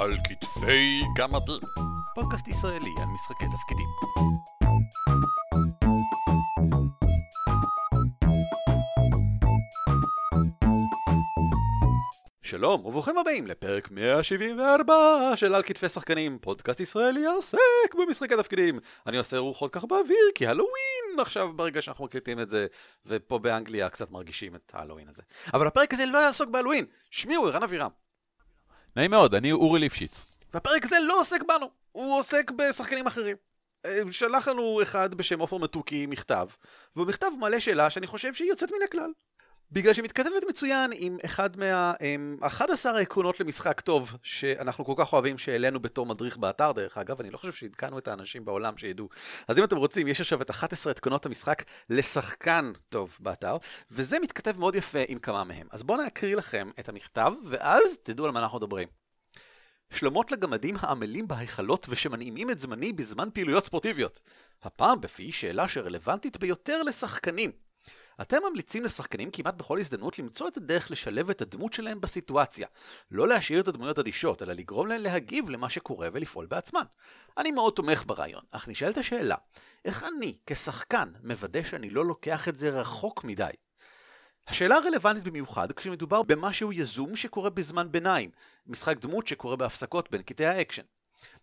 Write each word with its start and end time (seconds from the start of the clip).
על 0.00 0.16
כתפי 0.28 1.00
גמדים. 1.16 1.60
פודקאסט 2.14 2.48
ישראלי 2.48 2.90
על 2.98 3.06
משחקי 3.14 3.44
תפקידים. 3.44 3.88
שלום 12.42 12.86
וברוכים 12.86 13.18
הבאים 13.18 13.46
לפרק 13.46 13.90
174 13.90 15.32
של 15.36 15.54
על 15.54 15.62
כתפי 15.62 15.88
שחקנים, 15.88 16.38
פודקאסט 16.38 16.80
ישראלי 16.80 17.26
העוסק 17.26 17.58
במשחקי 17.98 18.36
תפקידים. 18.36 18.78
אני 19.06 19.18
עושה 19.18 19.38
רוחות 19.38 19.72
ככה 19.72 19.86
באוויר 19.86 20.30
כי 20.34 20.46
הלואוין 20.46 21.20
עכשיו 21.20 21.52
ברגע 21.52 21.82
שאנחנו 21.82 22.04
מקליטים 22.04 22.40
את 22.40 22.48
זה, 22.50 22.66
ופה 23.06 23.38
באנגליה 23.38 23.90
קצת 23.90 24.10
מרגישים 24.10 24.54
את 24.54 24.70
ההלואוין 24.72 25.08
הזה. 25.08 25.22
אבל 25.54 25.66
הפרק 25.66 25.94
הזה 25.94 26.06
לא 26.06 26.18
יעסוק 26.18 26.50
בהלואוין, 26.50 26.84
שמי 27.10 27.34
הוא 27.34 27.48
ערן 27.48 27.62
אבירם. 27.62 27.90
נעים 28.96 29.10
מאוד, 29.10 29.34
אני 29.34 29.52
אורי 29.52 29.80
ליפשיץ. 29.80 30.26
והפרק 30.54 30.84
הזה 30.84 30.96
לא 31.00 31.20
עוסק 31.20 31.42
בנו, 31.48 31.70
הוא 31.92 32.18
עוסק 32.18 32.50
בשחקנים 32.50 33.06
אחרים. 33.06 33.36
אה, 33.86 34.00
שלח 34.10 34.48
לנו 34.48 34.82
אחד 34.82 35.14
בשם 35.14 35.40
עופר 35.40 35.56
מתוקי 35.56 36.06
מכתב, 36.06 36.48
ובמכתב 36.96 37.30
מלא 37.38 37.60
שאלה 37.60 37.90
שאני 37.90 38.06
חושב 38.06 38.34
שהיא 38.34 38.48
יוצאת 38.48 38.70
מן 38.70 38.82
הכלל. 38.84 39.12
בגלל 39.72 39.92
שהיא 39.92 40.04
מתכתבת 40.04 40.42
מצוין 40.48 40.90
עם 40.94 41.18
אחד 41.24 41.56
מה... 41.56 41.94
עם 42.00 42.36
11 42.42 42.96
העקרונות 42.96 43.40
למשחק 43.40 43.80
טוב 43.80 44.16
שאנחנו 44.22 44.84
כל 44.84 44.94
כך 44.96 45.12
אוהבים 45.12 45.38
שהעלינו 45.38 45.80
בתור 45.80 46.06
מדריך 46.06 46.36
באתר 46.36 46.72
דרך 46.72 46.98
אגב, 46.98 47.20
אני 47.20 47.30
לא 47.30 47.38
חושב 47.38 47.52
שעדכנו 47.52 47.98
את 47.98 48.08
האנשים 48.08 48.44
בעולם 48.44 48.76
שידעו. 48.76 49.08
אז 49.48 49.58
אם 49.58 49.64
אתם 49.64 49.76
רוצים, 49.76 50.08
יש 50.08 50.20
עכשיו 50.20 50.42
את 50.42 50.50
11 50.50 50.92
עקרונות 50.92 51.26
המשחק 51.26 51.62
לשחקן 51.90 52.72
טוב 52.88 53.18
באתר, 53.20 53.56
וזה 53.90 54.18
מתכתב 54.18 54.58
מאוד 54.58 54.74
יפה 54.74 54.98
עם 55.08 55.18
כמה 55.18 55.44
מהם. 55.44 55.66
אז 55.70 55.82
בואו 55.82 56.02
נקריא 56.06 56.36
לכם 56.36 56.70
את 56.80 56.88
המכתב, 56.88 57.32
ואז 57.46 57.98
תדעו 58.02 58.26
על 58.26 58.32
מה 58.32 58.40
אנחנו 58.40 58.58
מדברים. 58.58 58.88
שלומות 59.90 60.32
לגמדים 60.32 60.76
העמלים 60.80 61.28
בהיכלות 61.28 61.86
ושמנעימים 61.88 62.50
את 62.50 62.60
זמני 62.60 62.92
בזמן 62.92 63.28
פעילויות 63.34 63.64
ספורטיביות. 63.64 64.20
הפעם 64.62 65.00
בפי 65.00 65.32
שאלה 65.32 65.68
שרלוונטית 65.68 66.36
ביותר 66.36 66.82
לשחקנים. 66.82 67.69
אתם 68.20 68.36
ממליצים 68.50 68.84
לשחקנים 68.84 69.30
כמעט 69.30 69.54
בכל 69.54 69.78
הזדמנות 69.78 70.18
למצוא 70.18 70.48
את 70.48 70.56
הדרך 70.56 70.90
לשלב 70.90 71.30
את 71.30 71.42
הדמות 71.42 71.72
שלהם 71.72 72.00
בסיטואציה. 72.00 72.66
לא 73.10 73.28
להשאיר 73.28 73.60
את 73.60 73.68
הדמויות 73.68 73.98
אדישות, 73.98 74.42
אלא 74.42 74.52
לגרום 74.52 74.86
להן 74.86 75.00
להגיב 75.00 75.50
למה 75.50 75.70
שקורה 75.70 76.08
ולפעול 76.12 76.46
בעצמן. 76.46 76.84
אני 77.38 77.50
מאוד 77.50 77.72
תומך 77.72 78.04
ברעיון, 78.06 78.42
אך 78.50 78.68
נשאלת 78.68 78.98
השאלה, 78.98 79.36
איך 79.84 80.04
אני, 80.04 80.36
כשחקן, 80.46 81.12
מוודא 81.24 81.62
שאני 81.62 81.90
לא 81.90 82.06
לוקח 82.06 82.48
את 82.48 82.58
זה 82.58 82.70
רחוק 82.70 83.24
מדי? 83.24 83.50
השאלה 84.48 84.78
רלוונטית 84.78 85.24
במיוחד 85.24 85.72
כשמדובר 85.72 86.22
במשהו 86.22 86.72
יזום 86.72 87.16
שקורה 87.16 87.50
בזמן 87.50 87.92
ביניים, 87.92 88.30
משחק 88.66 88.98
דמות 88.98 89.26
שקורה 89.26 89.56
בהפסקות 89.56 90.10
בין 90.10 90.22
קטעי 90.22 90.46
האקשן. 90.46 90.82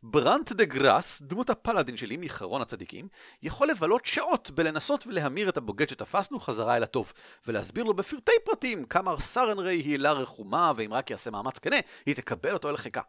ברנט 0.03 0.52
דה 0.52 0.66
גראס, 0.66 1.22
דמות 1.22 1.50
הפלאדין 1.50 1.97
שלי 1.97 2.17
מאחרון 2.17 2.61
הצדיקים, 2.61 3.08
יכול 3.44 3.67
לבלות 3.67 4.06
שעות 4.06 4.52
בלנסות 4.52 5.08
ולהמיר 5.08 5.50
את 5.50 5.58
הבוגד 5.58 5.89
שתפסנו 5.89 6.39
חזרה 6.39 6.78
אל 6.78 6.83
הטוב, 6.83 7.14
ולהסביר 7.47 7.83
לו 7.83 7.94
בפרטי 7.94 8.31
פרטים 8.44 8.86
כמה 8.86 9.20
סארן 9.20 9.59
ריי 9.59 9.80
היא 9.80 10.00
אלה 9.99 10.11
רחומה, 10.11 10.72
ואם 10.75 10.94
רק 10.94 11.11
יעשה 11.11 11.31
מאמץ 11.31 11.59
כנה, 11.59 11.75
היא 12.05 12.16
תקבל 12.16 12.53
אותו 12.53 12.70
אל 12.70 12.73
לחיקה. 12.73 13.02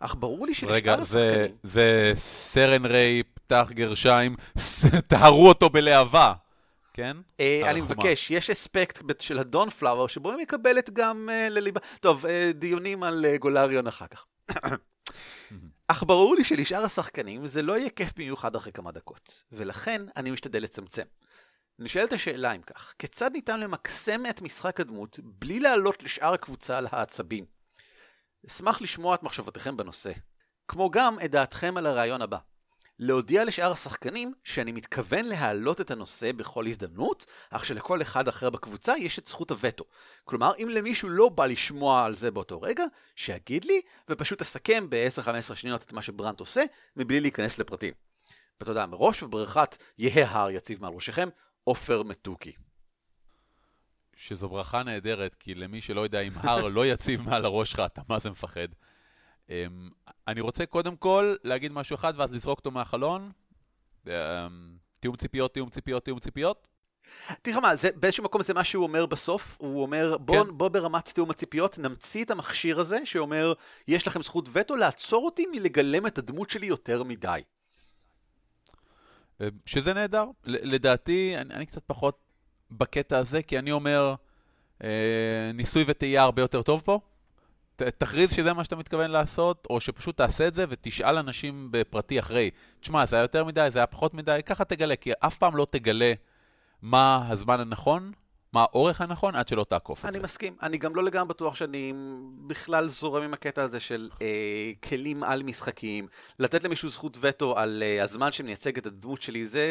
אך 0.00 0.16
ברור 0.18 0.46
לי 0.46 0.54
שלשאר 0.54 0.74
רגע, 0.74 1.02
זה. 1.02 1.48
זה 1.62 2.12
סרן 2.14 2.86
ריי, 2.86 3.22
פתח 3.34 3.68
גרשיים, 3.70 4.36
טהרו 5.08 5.48
אותו 5.48 5.70
בלהבה, 5.70 6.32
כן? 6.94 7.16
אה, 7.40 7.70
אני. 7.70 7.80
מבקש, 7.80 8.30
יש 8.30 8.50
אספקט 8.50 9.20
של 9.20 9.38
הדון 9.38 9.70
פלאואר 9.70 10.06
שבו 10.06 10.30
היא 10.30 10.38
מקבלת 10.38 10.90
גם 10.90 11.28
אה, 11.32 11.48
לליבה. 11.48 11.80
טוב, 12.00 12.26
אה, 12.26 12.50
דיונים 12.54 13.02
על 13.02 13.26
גולריון 13.38 13.86
אחר 13.86 14.06
כך. 14.06 14.26
אך 15.90 16.04
ברור 16.06 16.34
לי 16.34 16.44
שלשאר 16.44 16.84
השחקנים 16.84 17.46
זה 17.46 17.62
לא 17.62 17.78
יהיה 17.78 17.90
כיף 17.90 18.12
במיוחד 18.16 18.56
אחרי 18.56 18.72
כמה 18.72 18.92
דקות, 18.92 19.44
ולכן 19.52 20.02
אני 20.16 20.30
משתדל 20.30 20.62
לצמצם. 20.62 21.02
נשאלת 21.78 22.12
השאלה 22.12 22.52
אם 22.52 22.62
כך, 22.62 22.94
כיצד 22.98 23.30
ניתן 23.32 23.60
למקסם 23.60 24.26
את 24.30 24.42
משחק 24.42 24.80
הדמות 24.80 25.18
בלי 25.22 25.60
לעלות 25.60 26.02
לשאר 26.02 26.34
הקבוצה 26.34 26.78
על 26.78 26.86
העצבים? 26.92 27.44
אשמח 28.46 28.82
לשמוע 28.82 29.14
את 29.14 29.22
מחשבותיכם 29.22 29.76
בנושא. 29.76 30.12
כמו 30.68 30.90
גם 30.90 31.16
את 31.24 31.30
דעתכם 31.30 31.76
על 31.76 31.86
הרעיון 31.86 32.22
הבא. 32.22 32.38
להודיע 33.02 33.44
לשאר 33.44 33.72
השחקנים 33.72 34.32
שאני 34.44 34.72
מתכוון 34.72 35.24
להעלות 35.24 35.80
את 35.80 35.90
הנושא 35.90 36.32
בכל 36.32 36.66
הזדמנות, 36.66 37.26
אך 37.50 37.64
שלכל 37.64 38.02
אחד 38.02 38.28
אחר 38.28 38.50
בקבוצה 38.50 38.98
יש 38.98 39.18
את 39.18 39.26
זכות 39.26 39.50
הווטו. 39.50 39.84
כלומר, 40.24 40.52
אם 40.62 40.68
למישהו 40.68 41.08
לא 41.08 41.28
בא 41.28 41.46
לשמוע 41.46 42.04
על 42.04 42.14
זה 42.14 42.30
באותו 42.30 42.60
רגע, 42.60 42.84
שיגיד 43.16 43.64
לי, 43.64 43.80
ופשוט 44.08 44.40
אסכם 44.40 44.86
ב-10-15 44.90 45.54
שניות 45.54 45.82
את 45.82 45.92
מה 45.92 46.02
שברנט 46.02 46.40
עושה, 46.40 46.64
מבלי 46.96 47.20
להיכנס 47.20 47.58
לפרטים. 47.58 47.94
ותודה 48.60 48.86
מראש, 48.86 49.22
וברכת 49.22 49.76
יהא 49.98 50.26
הר 50.28 50.50
יציב 50.50 50.82
מעל 50.82 50.92
ראשכם, 50.92 51.28
עופר 51.64 52.02
מתוקי. 52.02 52.52
שזו 54.16 54.48
ברכה 54.48 54.82
נהדרת, 54.82 55.34
כי 55.34 55.54
למי 55.54 55.80
שלא 55.80 56.00
יודע 56.00 56.20
אם 56.20 56.32
הר 56.36 56.68
לא 56.68 56.86
יציב 56.86 57.20
מעל 57.22 57.44
הראש 57.44 57.70
שלך, 57.70 57.82
אתה 57.86 58.02
מה 58.08 58.18
זה 58.18 58.30
מפחד. 58.30 58.68
אמ, 59.50 59.88
אני 60.28 60.40
רוצה 60.40 60.66
קודם 60.66 60.96
כל 60.96 61.34
להגיד 61.44 61.72
משהו 61.72 61.94
אחד, 61.94 62.12
ואז 62.16 62.34
לזרוק 62.34 62.58
אותו 62.58 62.70
מהחלון. 62.70 63.30
אמ, 64.06 64.12
תיאום 65.00 65.16
ציפיות, 65.16 65.54
תיאום 65.54 65.70
ציפיות, 65.70 66.04
תיאום 66.04 66.18
ציפיות. 66.18 66.66
תראה 67.42 67.60
מה, 67.60 67.76
זה, 67.76 67.88
באיזשהו 67.96 68.24
מקום 68.24 68.42
זה 68.42 68.54
מה 68.54 68.64
שהוא 68.64 68.82
אומר 68.82 69.06
בסוף, 69.06 69.56
הוא 69.58 69.82
אומר 69.82 70.16
בוא, 70.18 70.44
כן. 70.44 70.56
בוא 70.56 70.68
ברמת 70.68 71.08
תיאום 71.08 71.30
הציפיות 71.30 71.78
נמציא 71.78 72.24
את 72.24 72.30
המכשיר 72.30 72.80
הזה 72.80 72.98
שאומר 73.04 73.52
יש 73.88 74.06
לכם 74.06 74.22
זכות 74.22 74.48
וטו 74.52 74.76
לעצור 74.76 75.24
אותי 75.24 75.46
מלגלם 75.52 76.06
את 76.06 76.18
הדמות 76.18 76.50
שלי 76.50 76.66
יותר 76.66 77.02
מדי. 77.02 77.42
אמ, 79.40 79.46
שזה 79.66 79.94
נהדר. 79.94 80.24
לדעתי, 80.44 81.36
אני, 81.36 81.54
אני 81.54 81.66
קצת 81.66 81.82
פחות 81.86 82.18
בקטע 82.70 83.18
הזה, 83.18 83.42
כי 83.42 83.58
אני 83.58 83.72
אומר, 83.72 84.14
אה, 84.84 85.50
ניסוי 85.54 85.84
וטעייה 85.86 86.22
הרבה 86.22 86.42
יותר 86.42 86.62
טוב 86.62 86.82
פה. 86.84 87.00
תכריז 87.98 88.32
שזה 88.32 88.52
מה 88.52 88.64
שאתה 88.64 88.76
מתכוון 88.76 89.10
לעשות, 89.10 89.66
או 89.70 89.80
שפשוט 89.80 90.16
תעשה 90.16 90.48
את 90.48 90.54
זה 90.54 90.64
ותשאל 90.68 91.18
אנשים 91.18 91.68
בפרטי 91.70 92.18
אחרי. 92.18 92.50
תשמע, 92.80 93.06
זה 93.06 93.16
היה 93.16 93.22
יותר 93.22 93.44
מדי, 93.44 93.68
זה 93.70 93.78
היה 93.78 93.86
פחות 93.86 94.14
מדי, 94.14 94.40
ככה 94.46 94.64
תגלה, 94.64 94.96
כי 94.96 95.12
אף 95.18 95.38
פעם 95.38 95.56
לא 95.56 95.66
תגלה 95.70 96.12
מה 96.82 97.26
הזמן 97.28 97.60
הנכון, 97.60 98.12
מה 98.52 98.60
האורך 98.60 99.00
הנכון, 99.00 99.34
עד 99.34 99.48
שלא 99.48 99.64
תעקוף 99.64 100.00
את 100.00 100.04
אני 100.04 100.12
זה. 100.12 100.20
מסכים, 100.20 100.56
אני 100.62 100.78
גם 100.78 100.94
לא 100.94 101.04
לגמרי 101.04 101.28
בטוח 101.28 101.56
שאני 101.56 101.92
בכלל 102.46 102.88
זורם 102.88 103.22
עם 103.22 103.34
הקטע 103.34 103.62
הזה 103.62 103.80
של 103.80 104.10
אה, 104.22 104.26
כלים 104.88 105.22
על 105.22 105.42
משחקיים. 105.42 106.06
לתת 106.38 106.64
למישהו 106.64 106.88
זכות 106.88 107.18
וטו 107.20 107.58
על 107.58 107.82
אה, 107.86 108.02
הזמן 108.02 108.32
שמייצג 108.32 108.78
את 108.78 108.86
הדמות 108.86 109.22
שלי, 109.22 109.46
זה... 109.46 109.66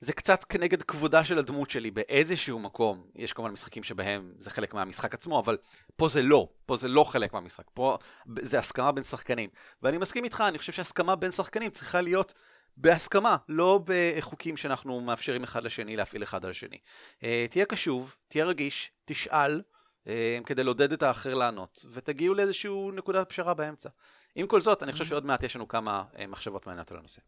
זה 0.00 0.12
קצת 0.12 0.44
כנגד 0.44 0.82
כבודה 0.82 1.24
של 1.24 1.38
הדמות 1.38 1.70
שלי 1.70 1.90
באיזשהו 1.90 2.58
מקום. 2.58 3.06
יש 3.14 3.32
כמובן 3.32 3.50
משחקים 3.50 3.82
שבהם 3.82 4.32
זה 4.38 4.50
חלק 4.50 4.74
מהמשחק 4.74 5.14
עצמו, 5.14 5.38
אבל 5.38 5.58
פה 5.96 6.08
זה 6.08 6.22
לא, 6.22 6.48
פה 6.66 6.76
זה 6.76 6.88
לא 6.88 7.04
חלק 7.04 7.32
מהמשחק, 7.32 7.64
פה 7.74 7.98
זה 8.42 8.58
הסכמה 8.58 8.92
בין 8.92 9.04
שחקנים. 9.04 9.50
ואני 9.82 9.98
מסכים 9.98 10.24
איתך, 10.24 10.44
אני 10.48 10.58
חושב 10.58 10.72
שהסכמה 10.72 11.16
בין 11.16 11.30
שחקנים 11.30 11.70
צריכה 11.70 12.00
להיות 12.00 12.34
בהסכמה, 12.76 13.36
לא 13.48 13.80
בחוקים 13.84 14.56
שאנחנו 14.56 15.00
מאפשרים 15.00 15.44
אחד 15.44 15.64
לשני 15.64 15.96
להפעיל 15.96 16.22
אחד 16.22 16.44
על 16.44 16.50
השני. 16.50 16.78
אה, 17.22 17.46
תהיה 17.50 17.64
קשוב, 17.64 18.16
תהיה 18.28 18.44
רגיש, 18.44 18.90
תשאל, 19.04 19.62
אה, 20.06 20.38
כדי 20.46 20.64
לעודד 20.64 20.92
את 20.92 21.02
האחר 21.02 21.34
לענות, 21.34 21.86
ותגיעו 21.92 22.34
לאיזשהו 22.34 22.90
נקודת 22.90 23.28
פשרה 23.28 23.54
באמצע. 23.54 23.88
עם 24.34 24.46
כל 24.46 24.60
זאת, 24.60 24.82
אני 24.82 24.92
חושב 24.92 25.04
שעוד 25.04 25.26
מעט 25.26 25.42
יש 25.42 25.56
לנו 25.56 25.68
כמה 25.68 26.04
אה, 26.18 26.26
מחשבות 26.26 26.66
מעניינות 26.66 26.90
על 26.90 26.96
הנושא. 26.96 27.20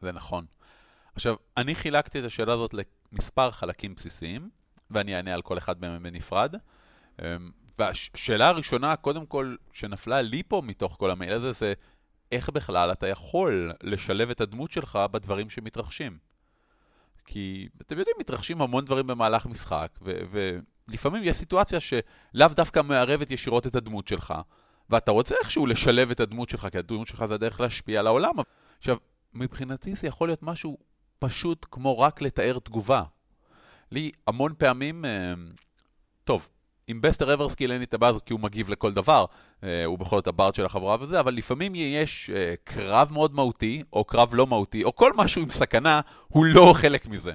זה 0.00 0.12
נכון. 0.12 0.46
עכשיו, 1.14 1.36
אני 1.56 1.74
חילקתי 1.74 2.20
את 2.20 2.24
השאלה 2.24 2.52
הזאת 2.52 2.74
למספר 3.12 3.50
חלקים 3.50 3.94
בסיסיים, 3.94 4.50
ואני 4.90 5.16
אענה 5.16 5.34
על 5.34 5.42
כל 5.42 5.58
אחד 5.58 5.80
מהם 5.80 6.02
בנפרד. 6.02 6.54
אמ, 7.22 7.50
והשאלה 7.78 8.48
הראשונה, 8.48 8.96
קודם 8.96 9.26
כל, 9.26 9.56
שנפלה 9.72 10.22
לי 10.22 10.42
פה 10.48 10.62
מתוך 10.64 10.96
כל 10.98 11.10
המייל 11.10 11.32
הזה, 11.32 11.52
זה 11.52 11.72
איך 12.32 12.50
בכלל 12.50 12.92
אתה 12.92 13.08
יכול 13.08 13.72
לשלב 13.82 14.30
את 14.30 14.40
הדמות 14.40 14.72
שלך 14.72 14.98
בדברים 15.10 15.50
שמתרחשים. 15.50 16.18
כי 17.24 17.68
אתם 17.82 17.98
יודעים, 17.98 18.16
מתרחשים 18.20 18.62
המון 18.62 18.84
דברים 18.84 19.06
במהלך 19.06 19.46
משחק, 19.46 19.98
ולפעמים 20.02 21.22
יש 21.24 21.36
סיטואציה 21.36 21.80
שלאו 21.80 22.48
דווקא 22.56 22.82
מערבת 22.82 23.30
ישירות 23.30 23.66
את 23.66 23.76
הדמות 23.76 24.08
שלך, 24.08 24.34
ואתה 24.90 25.10
רוצה 25.10 25.34
איכשהו 25.42 25.66
לשלב 25.66 26.10
את 26.10 26.20
הדמות 26.20 26.48
שלך, 26.48 26.68
כי 26.72 26.78
הדמות 26.78 27.06
שלך 27.06 27.24
זה 27.26 27.34
הדרך 27.34 27.60
להשפיע 27.60 28.00
על 28.00 28.06
העולם. 28.06 28.34
עכשיו, 28.78 28.96
מבחינתי 29.34 29.94
זה 29.94 30.06
יכול 30.06 30.28
להיות 30.28 30.42
משהו 30.42 30.78
פשוט 31.24 31.66
כמו 31.70 31.98
רק 31.98 32.22
לתאר 32.22 32.58
תגובה. 32.58 33.02
לי 33.90 34.10
המון 34.26 34.54
פעמים, 34.58 35.04
אה, 35.04 35.34
טוב, 36.24 36.48
עם 36.86 37.00
בסטר 37.00 37.34
אברסקיל 37.34 37.70
אין 37.72 37.78
לי 37.78 37.84
את 37.84 37.94
הבעיה 37.94 38.10
הזאת 38.10 38.22
כי 38.22 38.32
הוא 38.32 38.40
מגיב 38.40 38.68
לכל 38.70 38.92
דבר, 38.92 39.24
אה, 39.62 39.84
הוא 39.84 39.98
בכל 39.98 40.16
זאת 40.16 40.26
ה 40.26 40.32
bard 40.32 40.54
של 40.54 40.66
החבורה 40.66 40.96
וזה, 41.00 41.20
אבל 41.20 41.34
לפעמים 41.34 41.74
יש 41.74 42.30
אה, 42.30 42.54
קרב 42.64 43.12
מאוד 43.12 43.34
מהותי, 43.34 43.82
או 43.92 44.04
קרב 44.04 44.34
לא 44.34 44.46
מהותי, 44.46 44.84
או 44.84 44.94
כל 44.94 45.12
משהו 45.16 45.42
עם 45.42 45.50
סכנה, 45.50 46.00
הוא 46.28 46.44
לא 46.44 46.72
חלק 46.76 47.06
מזה. 47.06 47.32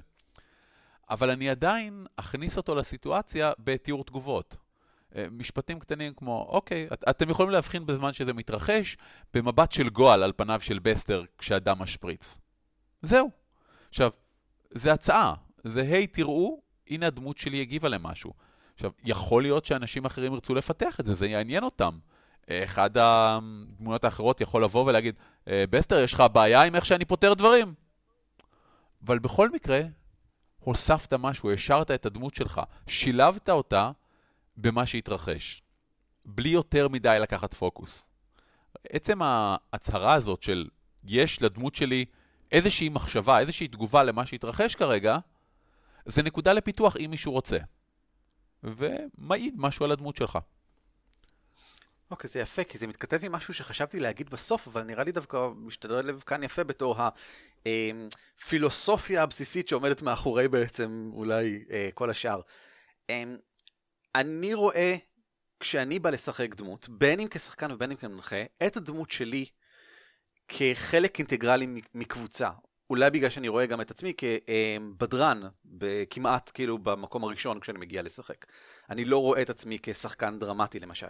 אבל 1.09 1.29
אני 1.29 1.49
עדיין 1.49 2.05
אכניס 2.15 2.57
אותו 2.57 2.75
לסיטואציה 2.75 3.51
בתיאור 3.59 4.03
תגובות. 4.03 4.55
משפטים 5.31 5.79
קטנים 5.79 6.13
כמו, 6.13 6.47
אוקיי, 6.49 6.87
את, 6.93 7.03
אתם 7.09 7.29
יכולים 7.29 7.51
להבחין 7.51 7.85
בזמן 7.85 8.13
שזה 8.13 8.33
מתרחש 8.33 8.97
במבט 9.33 9.71
של 9.71 9.89
גועל 9.89 10.23
על 10.23 10.33
פניו 10.35 10.59
של 10.61 10.79
בסטר 10.79 11.23
כשהדם 11.37 11.79
משפריץ. 11.79 12.37
זהו. 13.01 13.38
עכשיו, 13.89 14.11
זה 14.71 14.93
הצעה. 14.93 15.33
זה, 15.63 15.81
היי, 15.81 16.07
תראו, 16.07 16.61
הנה 16.87 17.07
הדמות 17.07 17.37
שלי 17.37 17.61
הגיבה 17.61 17.89
למשהו. 17.89 18.33
עכשיו, 18.73 18.91
יכול 19.03 19.41
להיות 19.41 19.65
שאנשים 19.65 20.05
אחרים 20.05 20.33
ירצו 20.33 20.55
לפתח 20.55 20.99
את 20.99 21.05
זה, 21.05 21.15
זה 21.15 21.27
יעניין 21.27 21.63
אותם. 21.63 21.99
אחד 22.49 22.89
הדמויות 22.97 24.03
האחרות 24.03 24.41
יכול 24.41 24.63
לבוא 24.63 24.85
ולהגיד, 24.85 25.15
אה, 25.47 25.63
בסטר, 25.69 25.99
יש 25.99 26.13
לך 26.13 26.23
בעיה 26.33 26.61
עם 26.61 26.75
איך 26.75 26.85
שאני 26.85 27.05
פותר 27.05 27.33
דברים? 27.33 27.73
אבל 29.05 29.19
בכל 29.19 29.49
מקרה, 29.49 29.81
הוספת 30.59 31.13
משהו, 31.13 31.51
השארת 31.51 31.91
את 31.91 32.05
הדמות 32.05 32.35
שלך, 32.35 32.61
שילבת 32.87 33.49
אותה 33.49 33.91
במה 34.57 34.85
שהתרחש, 34.85 35.61
בלי 36.25 36.49
יותר 36.49 36.87
מדי 36.87 37.17
לקחת 37.21 37.53
פוקוס. 37.53 38.09
עצם 38.89 39.21
ההצהרה 39.21 40.13
הזאת 40.13 40.41
של 40.41 40.67
יש 41.03 41.41
לדמות 41.41 41.75
שלי 41.75 42.05
איזושהי 42.51 42.89
מחשבה, 42.89 43.39
איזושהי 43.39 43.67
תגובה 43.67 44.03
למה 44.03 44.25
שהתרחש 44.25 44.75
כרגע, 44.75 45.17
זה 46.05 46.23
נקודה 46.23 46.53
לפיתוח 46.53 46.97
אם 46.97 47.07
מישהו 47.11 47.31
רוצה. 47.31 47.57
ומעיד 48.63 49.53
משהו 49.57 49.85
על 49.85 49.91
הדמות 49.91 50.15
שלך. 50.15 50.39
אוקיי, 52.11 52.27
okay, 52.27 52.33
זה 52.33 52.39
יפה, 52.39 52.63
כי 52.63 52.77
זה 52.77 52.87
מתכתב 52.87 53.19
עם 53.25 53.31
משהו 53.31 53.53
שחשבתי 53.53 53.99
להגיד 53.99 54.29
בסוף, 54.29 54.67
אבל 54.67 54.83
נראה 54.83 55.03
לי 55.03 55.11
דווקא 55.11 55.47
משתדל 55.55 56.19
כאן 56.25 56.43
יפה 56.43 56.63
בתור 56.63 56.95
הפילוסופיה 57.65 59.23
הבסיסית 59.23 59.67
שעומדת 59.67 60.01
מאחורי 60.01 60.47
בעצם 60.47 61.11
אולי 61.13 61.63
אה, 61.71 61.89
כל 61.93 62.09
השאר. 62.09 62.41
אמ, 63.09 63.37
אני 64.15 64.53
רואה, 64.53 64.95
כשאני 65.59 65.99
בא 65.99 66.09
לשחק 66.09 66.55
דמות, 66.55 66.89
בין 66.89 67.19
אם 67.19 67.27
כשחקן 67.31 67.71
ובין 67.71 67.91
אם 67.91 67.97
כמנחה, 67.97 68.43
את 68.67 68.77
הדמות 68.77 69.11
שלי 69.11 69.45
כחלק 70.49 71.19
אינטגרלי 71.19 71.67
מקבוצה. 71.95 72.49
אולי 72.89 73.09
בגלל 73.09 73.29
שאני 73.29 73.47
רואה 73.47 73.65
גם 73.65 73.81
את 73.81 73.91
עצמי 73.91 74.13
כבדרן, 74.17 75.41
כמעט 76.09 76.51
כאילו 76.53 76.77
במקום 76.77 77.23
הראשון 77.23 77.59
כשאני 77.59 77.79
מגיע 77.79 78.01
לשחק. 78.01 78.45
אני 78.89 79.05
לא 79.05 79.17
רואה 79.17 79.41
את 79.41 79.49
עצמי 79.49 79.77
כשחקן 79.81 80.39
דרמטי 80.39 80.79
למשל. 80.79 81.07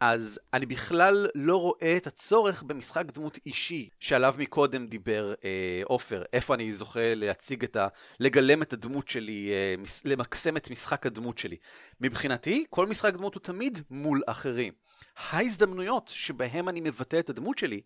אז 0.00 0.40
אני 0.54 0.66
בכלל 0.66 1.28
לא 1.34 1.56
רואה 1.56 1.96
את 1.96 2.06
הצורך 2.06 2.62
במשחק 2.62 3.04
דמות 3.14 3.38
אישי 3.46 3.88
שעליו 4.00 4.34
מקודם 4.38 4.86
דיבר 4.86 5.34
אה, 5.44 5.80
עופר, 5.84 6.20
אה, 6.20 6.26
איפה 6.32 6.54
אני 6.54 6.72
זוכה 6.72 7.14
להציג 7.14 7.64
את 7.64 7.76
ה... 7.76 7.88
לגלם 8.20 8.62
את 8.62 8.72
הדמות 8.72 9.08
שלי, 9.08 9.50
אה, 9.52 9.74
מס... 9.78 10.04
למקסם 10.04 10.56
את 10.56 10.70
משחק 10.70 11.06
הדמות 11.06 11.38
שלי. 11.38 11.56
מבחינתי, 12.00 12.64
כל 12.70 12.86
משחק 12.86 13.12
דמות 13.14 13.34
הוא 13.34 13.42
תמיד 13.42 13.78
מול 13.90 14.22
אחרים. 14.26 14.72
ההזדמנויות 15.16 16.10
שבהם 16.14 16.68
אני 16.68 16.80
מבטא 16.80 17.18
את 17.18 17.30
הדמות 17.30 17.58
שלי, 17.58 17.80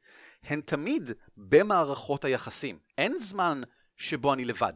הן 0.44 0.60
תמיד 0.60 1.10
במערכות 1.36 2.24
היחסים. 2.24 2.78
אין 2.98 3.18
זמן 3.18 3.62
שבו 3.96 4.34
אני 4.34 4.44
לבד. 4.44 4.72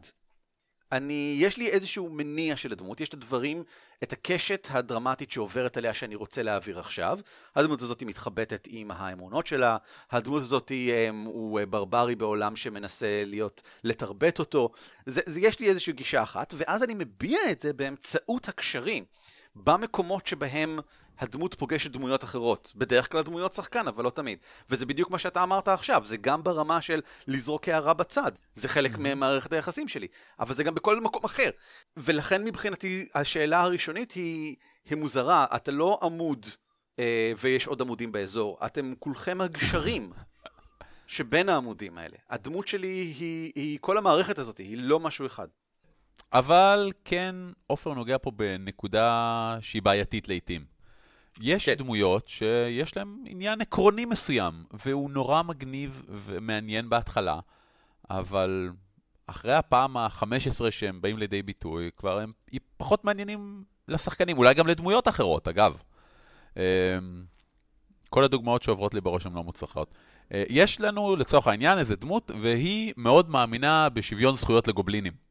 אני, 0.91 1.37
יש 1.39 1.57
לי 1.57 1.69
איזשהו 1.69 2.09
מניע 2.09 2.55
של 2.55 2.71
הדמות, 2.71 3.01
יש 3.01 3.09
את 3.09 3.13
הדברים, 3.13 3.63
את 4.03 4.13
הקשת 4.13 4.67
הדרמטית 4.71 5.31
שעוברת 5.31 5.77
עליה 5.77 5.93
שאני 5.93 6.15
רוצה 6.15 6.43
להעביר 6.43 6.79
עכשיו. 6.79 7.19
הדמות 7.55 7.81
הזאת 7.81 8.03
מתחבטת 8.03 8.67
עם 8.69 8.91
האמונות 8.91 9.47
שלה, 9.47 9.77
הדמות 10.11 10.41
הזאת 10.41 10.71
הם, 11.09 11.23
הוא 11.23 11.59
ברברי 11.69 12.15
בעולם 12.15 12.55
שמנסה 12.55 13.23
להיות, 13.25 13.61
לתרבט 13.83 14.39
אותו. 14.39 14.69
זה, 15.05 15.21
זה, 15.25 15.39
יש 15.39 15.59
לי 15.59 15.69
איזושהי 15.69 15.93
גישה 15.93 16.23
אחת, 16.23 16.53
ואז 16.57 16.83
אני 16.83 16.93
מביע 16.97 17.39
את 17.51 17.61
זה 17.61 17.73
באמצעות 17.73 18.47
הקשרים, 18.47 19.05
במקומות 19.55 20.27
שבהם 20.27 20.79
הדמות 21.19 21.53
פוגשת 21.53 21.91
דמויות 21.91 22.23
אחרות. 22.23 22.73
בדרך 22.75 23.11
כלל 23.11 23.21
דמויות 23.21 23.53
שחקן, 23.53 23.87
אבל 23.87 24.03
לא 24.03 24.09
תמיד. 24.09 24.39
וזה 24.69 24.85
בדיוק 24.85 25.11
מה 25.11 25.19
שאתה 25.19 25.43
אמרת 25.43 25.67
עכשיו, 25.67 26.05
זה 26.05 26.17
גם 26.17 26.43
ברמה 26.43 26.81
של 26.81 27.01
לזרוק 27.27 27.67
הערה 27.67 27.93
בצד. 27.93 28.31
זה 28.55 28.67
חלק 28.67 28.95
mm-hmm. 28.95 28.99
ממערכת 28.99 29.53
היחסים 29.53 29.87
שלי. 29.87 30.07
אבל 30.39 30.53
זה 30.53 30.63
גם 30.63 30.75
בכל 30.75 31.01
מקום 31.01 31.23
אחר. 31.23 31.49
ולכן 31.97 32.43
מבחינתי, 32.43 33.07
השאלה 33.15 33.61
הראשונית 33.61 34.11
היא, 34.11 34.55
היא 34.89 34.97
מוזרה. 34.97 35.45
אתה 35.55 35.71
לא 35.71 35.99
עמוד 36.01 36.45
אה, 36.99 37.31
ויש 37.39 37.67
עוד 37.67 37.81
עמודים 37.81 38.11
באזור. 38.11 38.57
אתם 38.65 38.93
כולכם 38.99 39.41
הגשרים. 39.41 40.11
שבין 41.07 41.49
העמודים 41.49 41.97
האלה. 41.97 42.17
הדמות 42.29 42.67
שלי 42.67 42.87
היא, 42.87 43.51
היא 43.55 43.77
כל 43.81 43.97
המערכת 43.97 44.39
הזאת, 44.39 44.57
היא 44.57 44.77
לא 44.77 44.99
משהו 44.99 45.25
אחד. 45.25 45.47
אבל 46.33 46.91
כן, 47.05 47.35
עופר 47.67 47.93
נוגע 47.93 48.17
פה 48.17 48.31
בנקודה 48.31 49.57
שהיא 49.61 49.81
בעייתית 49.81 50.27
לעיתים. 50.27 50.76
יש 51.41 51.65
כן. 51.65 51.73
דמויות 51.73 52.27
שיש 52.27 52.97
להן 52.97 53.07
עניין 53.25 53.61
עקרוני 53.61 54.05
מסוים, 54.05 54.63
והוא 54.85 55.11
נורא 55.11 55.43
מגניב 55.43 56.03
ומעניין 56.09 56.89
בהתחלה, 56.89 57.39
אבל 58.09 58.69
אחרי 59.27 59.53
הפעם 59.53 59.97
ה-15 59.97 60.71
שהם 60.71 61.01
באים 61.01 61.17
לידי 61.17 61.41
ביטוי, 61.41 61.89
כבר 61.97 62.19
הם 62.19 62.31
פחות 62.77 63.05
מעניינים 63.05 63.63
לשחקנים, 63.87 64.37
אולי 64.37 64.53
גם 64.53 64.67
לדמויות 64.67 65.07
אחרות, 65.07 65.47
אגב. 65.47 65.77
אמ, 66.57 66.61
כל 68.09 68.23
הדוגמאות 68.23 68.63
שעוברות 68.63 68.93
לי 68.93 69.01
בראש 69.01 69.25
הן 69.25 69.33
לא 69.33 69.43
מוצלחות. 69.43 69.95
אה, 70.33 70.43
יש 70.49 70.81
לנו, 70.81 71.15
לצורך 71.15 71.47
העניין, 71.47 71.77
איזה 71.77 71.95
דמות, 71.95 72.31
והיא 72.41 72.93
מאוד 72.97 73.29
מאמינה 73.29 73.89
בשוויון 73.89 74.35
זכויות 74.35 74.67
לגובלינים. 74.67 75.26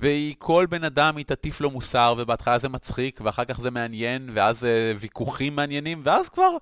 והיא, 0.00 0.34
כל 0.38 0.66
בן 0.70 0.84
אדם 0.84 1.16
היא 1.16 1.24
תטיף 1.24 1.60
לו 1.60 1.70
מוסר, 1.70 2.14
ובהתחלה 2.18 2.58
זה 2.58 2.68
מצחיק, 2.68 3.20
ואחר 3.24 3.44
כך 3.44 3.60
זה 3.60 3.70
מעניין, 3.70 4.30
ואז 4.32 4.60
זה 4.60 4.94
ויכוחים 4.98 5.56
מעניינים, 5.56 6.00
ואז 6.04 6.28
כבר 6.28 6.56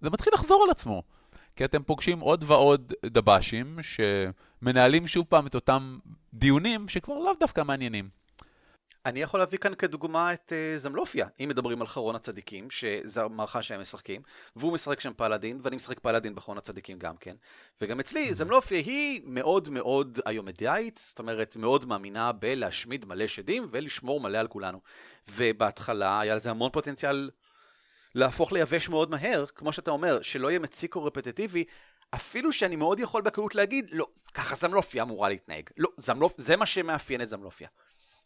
זה 0.00 0.10
מתחיל 0.10 0.32
לחזור 0.34 0.62
על 0.64 0.70
עצמו. 0.70 1.02
כי 1.56 1.64
אתם 1.64 1.82
פוגשים 1.82 2.20
עוד 2.20 2.44
ועוד 2.46 2.92
דב"שים 3.06 3.78
שמנהלים 3.82 5.06
שוב 5.06 5.26
פעם 5.28 5.46
את 5.46 5.54
אותם 5.54 5.98
דיונים 6.34 6.88
שכבר 6.88 7.18
לאו 7.18 7.32
דווקא 7.40 7.62
מעניינים. 7.62 8.08
אני 9.06 9.22
יכול 9.22 9.40
להביא 9.40 9.58
כאן 9.58 9.74
כדוגמה 9.74 10.32
את 10.32 10.52
uh, 10.52 10.78
זמלופיה, 10.78 11.26
אם 11.40 11.48
מדברים 11.48 11.80
על 11.80 11.86
חרון 11.86 12.14
הצדיקים, 12.14 12.70
שזו 12.70 13.20
המערכה 13.20 13.62
שהם 13.62 13.80
משחקים, 13.80 14.22
והוא 14.56 14.72
משחק 14.72 15.00
שם 15.00 15.12
פלאדין, 15.16 15.60
ואני 15.62 15.76
משחק 15.76 16.00
פלאדין 16.00 16.34
בחרון 16.34 16.58
הצדיקים 16.58 16.98
גם 16.98 17.16
כן. 17.16 17.36
וגם 17.80 18.00
אצלי, 18.00 18.28
mm-hmm. 18.28 18.34
זמלופיה 18.34 18.78
היא 18.78 19.20
מאוד 19.24 19.68
מאוד 19.68 20.18
איומדיאית, 20.26 21.00
זאת 21.08 21.18
אומרת, 21.18 21.56
מאוד 21.56 21.86
מאמינה 21.86 22.32
בלהשמיד 22.32 23.04
מלא 23.04 23.26
שדים 23.26 23.68
ולשמור 23.70 24.20
מלא 24.20 24.38
על 24.38 24.48
כולנו. 24.48 24.80
ובהתחלה 25.28 26.20
היה 26.20 26.34
לזה 26.34 26.50
המון 26.50 26.70
פוטנציאל 26.70 27.30
להפוך 28.14 28.52
ליבש 28.52 28.88
מאוד 28.88 29.10
מהר, 29.10 29.46
כמו 29.46 29.72
שאתה 29.72 29.90
אומר, 29.90 30.22
שלא 30.22 30.50
יהיה 30.50 30.58
מציק 30.58 30.96
או 30.96 31.04
רפטטיבי, 31.04 31.64
אפילו 32.14 32.52
שאני 32.52 32.76
מאוד 32.76 33.00
יכול 33.00 33.22
בקלות 33.22 33.54
להגיד, 33.54 33.90
לא, 33.92 34.06
ככה 34.34 34.56
זמלופיה 34.56 35.02
אמורה 35.02 35.28
להתנהג. 35.28 35.70
לא, 35.76 35.88
זמלופ... 35.96 36.34
זה 36.38 36.56
מה 36.56 36.66
שמאפיין 36.66 37.22
את 37.22 37.28
זמלופיה. 37.28 37.68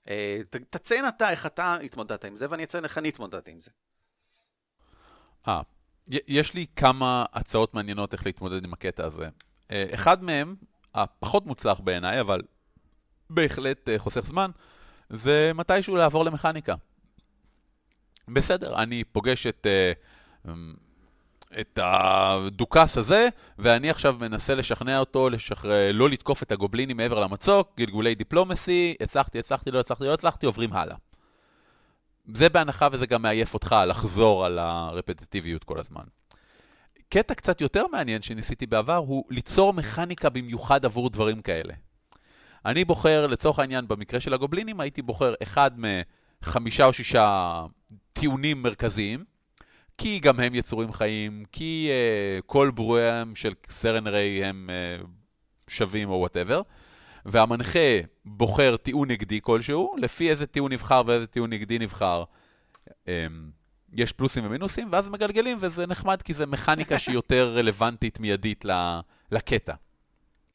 אה, 0.08 0.40
תציין 0.70 1.08
אתה 1.08 1.30
איך 1.30 1.46
אתה 1.46 1.74
התמודדת 1.74 2.24
עם 2.24 2.36
זה, 2.36 2.46
ואני 2.50 2.64
אציין 2.64 2.84
איך 2.84 2.98
אני 2.98 3.08
התמודדתי 3.08 3.50
עם 3.50 3.60
זה. 3.60 3.70
אה, 5.48 5.60
יש 6.08 6.54
לי 6.54 6.66
כמה 6.76 7.24
הצעות 7.32 7.74
מעניינות 7.74 8.12
איך 8.12 8.26
להתמודד 8.26 8.64
עם 8.64 8.72
הקטע 8.72 9.04
הזה. 9.04 9.28
אה, 9.70 9.86
אחד 9.94 10.24
מהם, 10.24 10.56
הפחות 10.94 11.46
מוצלח 11.46 11.80
בעיניי, 11.80 12.20
אבל 12.20 12.42
בהחלט 13.30 13.88
אה, 13.88 13.98
חוסך 13.98 14.20
זמן, 14.20 14.50
זה 15.10 15.52
מתישהו 15.54 15.96
לעבור 15.96 16.24
למכניקה. 16.24 16.74
בסדר, 18.28 18.82
אני 18.82 19.04
פוגש 19.04 19.46
את 19.46 19.66
את 21.60 21.78
הדוכס 21.82 22.98
הזה, 22.98 23.28
ואני 23.58 23.90
עכשיו 23.90 24.16
מנסה 24.20 24.54
לשכנע 24.54 24.98
אותו, 24.98 25.30
לשחרר, 25.30 25.92
לא 25.92 26.08
לתקוף 26.10 26.42
את 26.42 26.52
הגובלינים 26.52 26.96
מעבר 26.96 27.20
למצוק, 27.20 27.72
גלגולי 27.76 28.14
דיפלומסי, 28.14 28.94
הצלחתי, 29.00 29.38
הצלחתי, 29.38 29.70
לא 29.70 29.80
הצלחתי, 29.80 30.04
לא 30.04 30.14
הצלחתי, 30.14 30.46
עוברים 30.46 30.72
הלאה. 30.72 30.96
זה 32.34 32.48
בהנחה 32.48 32.88
וזה 32.92 33.06
גם 33.06 33.22
מעייף 33.22 33.54
אותך 33.54 33.76
לחזור 33.86 34.46
על 34.46 34.58
הרפטטיביות 34.58 35.64
כל 35.64 35.78
הזמן. 35.78 36.04
קטע 37.08 37.34
קצת 37.34 37.60
יותר 37.60 37.86
מעניין 37.92 38.22
שניסיתי 38.22 38.66
בעבר 38.66 38.96
הוא 38.96 39.24
ליצור 39.30 39.72
מכניקה 39.72 40.30
במיוחד 40.30 40.84
עבור 40.84 41.10
דברים 41.10 41.42
כאלה. 41.42 41.74
אני 42.66 42.84
בוחר, 42.84 43.26
לצורך 43.26 43.58
העניין, 43.58 43.88
במקרה 43.88 44.20
של 44.20 44.34
הגובלינים, 44.34 44.80
הייתי 44.80 45.02
בוחר 45.02 45.34
אחד 45.42 45.70
מחמישה 46.42 46.86
או 46.86 46.92
שישה 46.92 47.64
טיעונים 48.12 48.62
מרכזיים, 48.62 49.24
כי 49.98 50.20
גם 50.20 50.40
הם 50.40 50.54
יצורים 50.54 50.92
חיים, 50.92 51.44
כי 51.52 51.90
uh, 51.90 52.42
כל 52.46 52.70
ברואיהם 52.74 53.34
של 53.34 53.52
סרן 53.68 54.06
ריי 54.06 54.44
הם 54.44 54.70
uh, 55.02 55.06
שווים 55.68 56.10
או 56.10 56.14
whatever, 56.14 56.62
והמנחה 57.26 58.00
בוחר 58.24 58.76
טיעון 58.76 59.10
נגדי 59.10 59.40
כלשהו, 59.42 59.96
לפי 59.98 60.30
איזה 60.30 60.46
טיעון 60.46 60.72
נבחר 60.72 61.02
ואיזה 61.06 61.26
טיעון 61.26 61.52
נגדי 61.52 61.78
נבחר. 61.78 62.24
Um, 62.86 63.10
יש 63.92 64.12
פלוסים 64.12 64.46
ומינוסים, 64.46 64.88
ואז 64.92 65.08
מגלגלים, 65.08 65.58
וזה 65.60 65.86
נחמד, 65.86 66.22
כי 66.22 66.34
זה 66.34 66.46
מכניקה 66.46 66.98
שהיא 66.98 67.14
יותר 67.14 67.54
רלוונטית 67.54 68.20
מיידית 68.20 68.64
לקטע. 69.32 69.74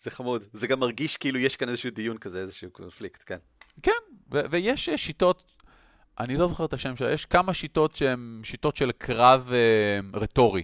זה 0.04 0.12
חמוד. 0.12 0.44
זה 0.54 0.68
גם 0.68 0.80
מרגיש 0.80 1.18
כאילו 1.18 1.40
יש 1.40 1.56
כאן 1.56 1.70
איזשהו 1.70 1.92
דיון 1.92 2.18
כזה, 2.18 2.40
איזשהו 2.40 2.72
קונפליקט, 2.72 3.24
כן. 3.26 3.38
כן, 3.82 3.92
ויש 4.30 4.90
שיטות 4.90 5.53
אני 6.20 6.38
לא 6.38 6.48
זוכר 6.48 6.66
את 6.66 6.74
השם 6.74 6.96
שלה, 6.96 7.12
יש 7.12 7.26
כמה 7.26 7.54
שיטות 7.54 7.96
שהן 7.96 8.42
שיטות 8.44 8.76
של 8.76 8.92
קרב 8.92 9.50
אה, 9.54 10.20
רטורי. 10.20 10.64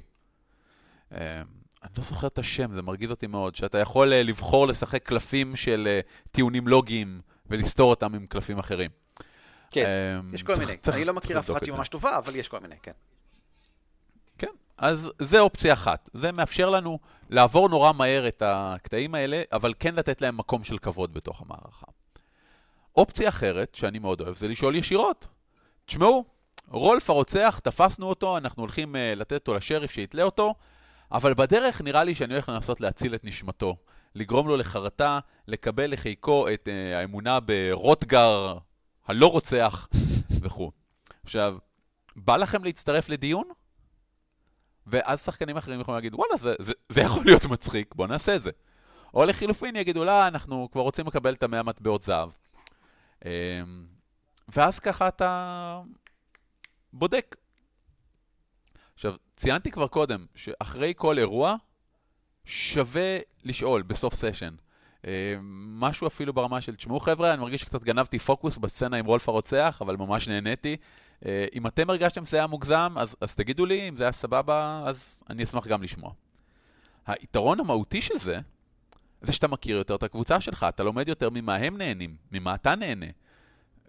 אה, 1.14 1.42
אני 1.84 1.92
לא 1.98 2.04
זוכר 2.04 2.28
את 2.28 2.40
השם, 2.40 2.74
זה 2.74 2.82
מרגיז 2.82 3.12
אותי 3.12 3.28
מאוד, 3.28 3.56
שאתה 3.56 3.78
יכול 3.78 4.14
אה, 4.14 4.24
לבחור 4.24 4.68
לשחק 4.68 5.04
קלפים 5.04 5.56
של 5.56 5.88
אה, 5.88 6.00
טיעונים 6.32 6.68
לוגיים 6.68 7.22
ולסתור 7.50 7.90
אותם 7.90 8.16
עם 8.16 8.26
קלפים 8.26 8.60
אחרים. 8.60 8.90
כן, 9.72 9.86
אה, 9.86 10.20
יש 10.34 10.44
כל 10.44 10.54
צריך- 10.56 10.68
מיני. 10.68 10.78
צריך- 10.80 10.98
אני 10.98 11.06
לא 11.06 11.14
מכיר 11.14 11.40
אף 11.40 11.52
אחת. 11.52 11.68
ממש 11.68 11.88
טובה, 11.88 12.18
אבל 12.18 12.36
יש 12.36 12.48
כל 12.48 12.60
מיני, 12.60 12.76
כן. 12.84 12.92
כן, 14.38 14.48
אז 14.78 15.12
זה 15.20 15.40
אופציה 15.40 15.74
אחת. 15.74 16.10
זה 16.14 16.32
מאפשר 16.32 16.70
לנו 16.70 17.00
לעבור 17.30 17.70
נורא 17.70 17.94
מהר 17.94 18.28
את 18.28 18.44
הקטעים 18.46 19.16
האלה, 19.16 19.42
אבל 19.52 19.74
כן 19.80 19.96
לתת 19.96 20.22
להם 20.22 20.38
מקום 20.38 20.64
של 20.64 20.78
כבוד 20.78 21.14
בתוך 21.14 21.42
המערכה. 21.42 21.86
אופציה 22.96 23.30
אחרת, 23.30 23.76
שאני 23.76 24.00
מאוד 24.00 24.22
אוהב, 24.22 24.36
זה 24.38 24.48
לשאול 24.48 24.76
ישירות. 24.76 25.28
תשמעו, 25.90 26.26
רולף 26.68 27.10
הרוצח, 27.10 27.60
תפסנו 27.64 28.06
אותו, 28.06 28.38
אנחנו 28.38 28.64
הולכים 28.64 28.96
uh, 28.96 28.98
לתת 29.16 29.34
אותו 29.34 29.54
לשריף 29.54 29.92
שיתלה 29.92 30.24
אותו, 30.24 30.56
אבל 31.12 31.34
בדרך 31.34 31.82
נראה 31.82 32.04
לי 32.04 32.16
שאני 32.16 32.34
הולך 32.34 32.50
לנסות 32.50 32.82
להציל 32.82 33.16
את 33.16 33.26
נשמתו, 33.26 33.76
לגרום 34.16 34.48
לו 34.48 34.58
לחרטה, 34.58 35.20
לקבל 35.48 35.92
לחיקו 35.94 36.48
את 36.54 36.68
uh, 36.68 36.98
האמונה 36.98 37.40
ברוטגר 37.40 38.58
הלא 39.08 39.28
רוצח 39.32 39.88
וכו'. 40.42 40.72
עכשיו, 41.24 41.58
בא 42.16 42.38
לכם 42.38 42.64
להצטרף 42.64 43.10
לדיון? 43.10 43.46
ואז 44.88 45.24
שחקנים 45.24 45.58
אחרים 45.58 45.80
יכולים 45.80 45.96
להגיד, 45.96 46.16
וואלה, 46.16 46.38
זה, 46.38 46.54
זה, 46.60 46.74
זה 46.90 47.02
יכול 47.02 47.26
להיות 47.26 47.46
מצחיק, 47.46 47.96
בוא 47.96 48.08
נעשה 48.08 48.36
את 48.36 48.44
זה. 48.44 48.52
או 49.14 49.26
לחילופין 49.26 49.76
יגידו, 49.76 50.04
לא, 50.04 50.28
אנחנו 50.28 50.68
כבר 50.72 50.82
רוצים 50.82 51.08
לקבל 51.08 51.34
את 51.34 51.44
המאה 51.44 51.64
מטבעות 51.64 52.02
זהב. 52.02 52.30
ואז 54.54 54.80
ככה 54.80 55.08
אתה 55.08 55.82
בודק. 56.94 57.36
עכשיו, 58.94 59.16
ציינתי 59.38 59.72
כבר 59.72 59.88
קודם, 59.88 60.26
שאחרי 60.36 60.94
כל 60.98 61.20
אירוע, 61.20 61.56
שווה 62.46 63.18
לשאול 63.44 63.82
בסוף 63.82 64.14
סשן. 64.14 64.56
אמ, 65.04 65.10
משהו 65.80 66.08
אפילו 66.08 66.34
ברמה 66.34 66.62
של, 66.62 66.76
תשמעו 66.76 67.00
חבר'ה, 67.00 67.34
אני 67.34 67.42
מרגיש 67.42 67.62
שקצת 67.62 67.84
גנבתי 67.84 68.20
פוקוס 68.20 68.58
בסצנה 68.58 68.98
עם 68.98 69.06
רולף 69.06 69.30
הרוצח, 69.30 69.78
אבל 69.82 69.96
ממש 69.98 70.28
נהניתי. 70.28 70.78
אה, 71.26 71.46
אם 71.56 71.68
אתם 71.68 71.90
הרגשתם 71.90 72.26
שזה 72.26 72.38
היה 72.38 72.48
מוגזם, 72.48 72.94
אז, 72.98 73.16
אז 73.22 73.36
תגידו 73.36 73.66
לי, 73.66 73.90
אם 73.90 73.96
זה 73.96 74.04
היה 74.04 74.12
סבבה, 74.12 74.84
אז 74.86 75.18
אני 75.30 75.44
אשמח 75.44 75.68
גם 75.68 75.84
לשמוע. 75.84 76.12
היתרון 77.08 77.60
המהותי 77.60 78.02
של 78.02 78.18
זה, 78.18 78.40
זה 79.22 79.34
שאתה 79.34 79.48
מכיר 79.48 79.78
יותר 79.78 79.96
את 79.96 80.04
הקבוצה 80.04 80.42
שלך, 80.42 80.66
אתה 80.70 80.84
לומד 80.84 81.08
יותר 81.08 81.30
ממה 81.30 81.56
הם 81.56 81.78
נהנים, 81.78 82.16
ממה 82.32 82.56
אתה 82.56 82.76
נהנה. 82.76 83.06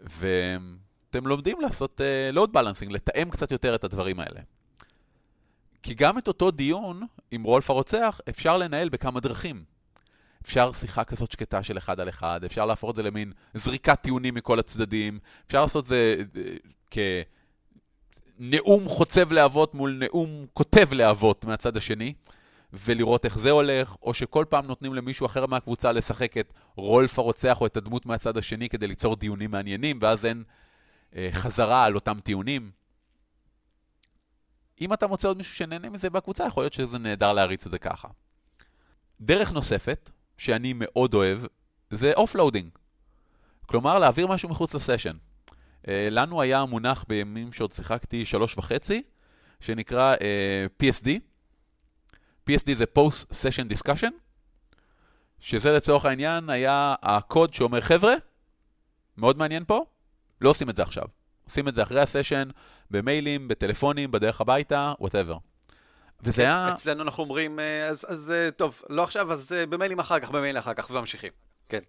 ואתם 0.01 1.27
לומדים 1.27 1.61
לעשות 1.61 2.01
לואוד 2.33 2.51
uh, 2.51 2.53
בלנסינג, 2.53 2.93
לתאם 2.93 3.31
קצת 3.31 3.53
יותר 3.53 3.75
את 3.75 3.85
הדברים 3.85 4.21
האלה. 4.21 4.41
כי 5.83 5.95
גם 5.95 6.19
את 6.19 6.29
אותו 6.29 6.51
דיון 6.51 7.03
עם 7.31 7.43
רולף 7.43 7.71
הרוצח 7.71 8.21
אפשר 8.29 8.57
לנהל 8.57 8.89
בכמה 8.89 9.21
דרכים. 9.21 9.65
אפשר 10.43 10.73
שיחה 10.73 11.05
כזאת 11.05 11.33
שקטה 11.33 11.63
של 11.63 11.79
אחד 11.79 12.01
על 12.01 12.09
אחד, 12.09 12.45
אפשר 12.45 12.67
להפוך 12.67 12.91
את 12.91 12.95
זה 12.95 13.03
למין 13.03 13.33
זריקת 13.55 14.01
טיעונים 14.01 14.35
מכל 14.35 14.59
הצדדים, 14.59 15.19
אפשר 15.47 15.63
לעשות 15.63 15.85
את 15.85 15.89
זה 15.89 16.17
אה, 16.37 17.27
כנאום 18.39 18.89
חוצב 18.89 19.33
להבות 19.33 19.75
מול 19.75 19.97
נאום 19.99 20.47
כותב 20.53 20.93
להבות 20.93 21.45
מהצד 21.45 21.77
השני, 21.77 22.15
ולראות 22.73 23.25
איך 23.25 23.39
זה 23.39 23.51
הולך, 23.51 23.97
או 24.03 24.15
שכל 24.15 24.45
פעם 24.49 24.67
נותנים 24.67 24.95
למישהו 24.95 25.27
אחר 25.27 25.47
מהקבוצה 25.47 25.93
לשחק 25.93 26.37
את 26.39 26.53
רולף 26.75 27.19
הרוצח 27.19 27.61
או 27.61 27.67
את 27.67 27.77
הדמות 27.77 28.07
מהצד 28.07 28.37
השני 28.37 28.69
כדי 28.69 28.87
ליצור 28.87 29.17
דיונים 29.17 29.51
מעניינים, 29.51 29.99
ואז 30.03 30.25
אין 30.27 30.45
אה, 31.17 31.29
חזרה 31.33 31.85
על 31.85 31.95
אותם 31.95 32.21
טיעונים. 32.21 32.71
אם 34.81 34.93
אתה 34.93 35.07
מוצא 35.07 35.29
עוד 35.29 35.37
מישהו 35.37 35.55
שנהנה 35.55 35.91
מזה 35.91 36.11
בקבוצה, 36.11 36.47
יכול 36.47 36.63
להיות 36.63 36.73
שזה 36.73 36.99
נהדר 36.99 37.33
להריץ 37.33 37.67
את 37.67 37.73
זה 37.73 37.79
ככה. 37.79 38.09
דרך 39.21 39.53
נוספת, 39.53 40.11
שאני 40.39 40.73
מאוד 40.77 41.15
אוהב, 41.15 41.39
זה 41.91 42.13
offloading. 42.17 42.71
כלומר, 43.67 43.99
להעביר 43.99 44.27
משהו 44.27 44.49
מחוץ 44.49 44.75
לסשן. 44.75 45.17
Uh, 45.83 45.87
לנו 46.11 46.43
היה 46.43 46.65
מונח 46.65 47.05
בימים 47.09 47.53
שעוד 47.53 47.73
שיחקתי 47.73 48.25
שלוש 48.25 48.59
וחצי, 48.59 49.03
שנקרא 49.61 50.15
uh, 50.15 50.83
PSD. 50.83 51.09
PSD 52.49 52.75
זה 52.75 52.85
Post 52.99 53.27
Session 53.33 53.73
Discussion, 53.73 54.13
שזה 55.41 55.73
לצורך 55.73 56.05
העניין 56.05 56.51
היה 56.51 56.95
הקוד 57.03 57.55
שאומר, 57.55 57.81
חבר'ה, 57.81 58.15
מאוד 59.17 59.39
מעניין 59.39 59.65
פה, 59.65 59.85
לא 60.41 60.51
עושים 60.51 60.71
את 60.71 60.77
זה 60.77 60.83
עכשיו. 60.83 61.05
עושים 61.45 61.69
את 61.69 61.75
זה 61.75 61.83
אחרי 61.83 62.01
הסשן, 62.01 62.49
במיילים, 62.91 63.49
בטלפונים, 63.49 64.11
בדרך 64.11 64.41
הביתה, 64.41 64.93
whatever. 65.01 65.39
וזה 66.23 66.43
היה... 66.43 66.73
אצלנו 66.75 67.03
אנחנו 67.03 67.23
אומרים, 67.23 67.61
אה, 67.61 67.87
אז, 67.87 68.05
אז 68.09 68.31
אה, 68.31 68.51
טוב, 68.51 68.83
לא 68.89 69.03
עכשיו, 69.03 69.33
אז 69.33 69.53
אה, 69.53 69.67
במיילים 69.67 69.99
אחר 69.99 70.21
כך, 70.21 70.31
במיילים 70.31 70.57
אחר 70.57 70.75
כך, 70.75 70.91
וממשיכים. 70.91 71.33
כן. 71.69 71.81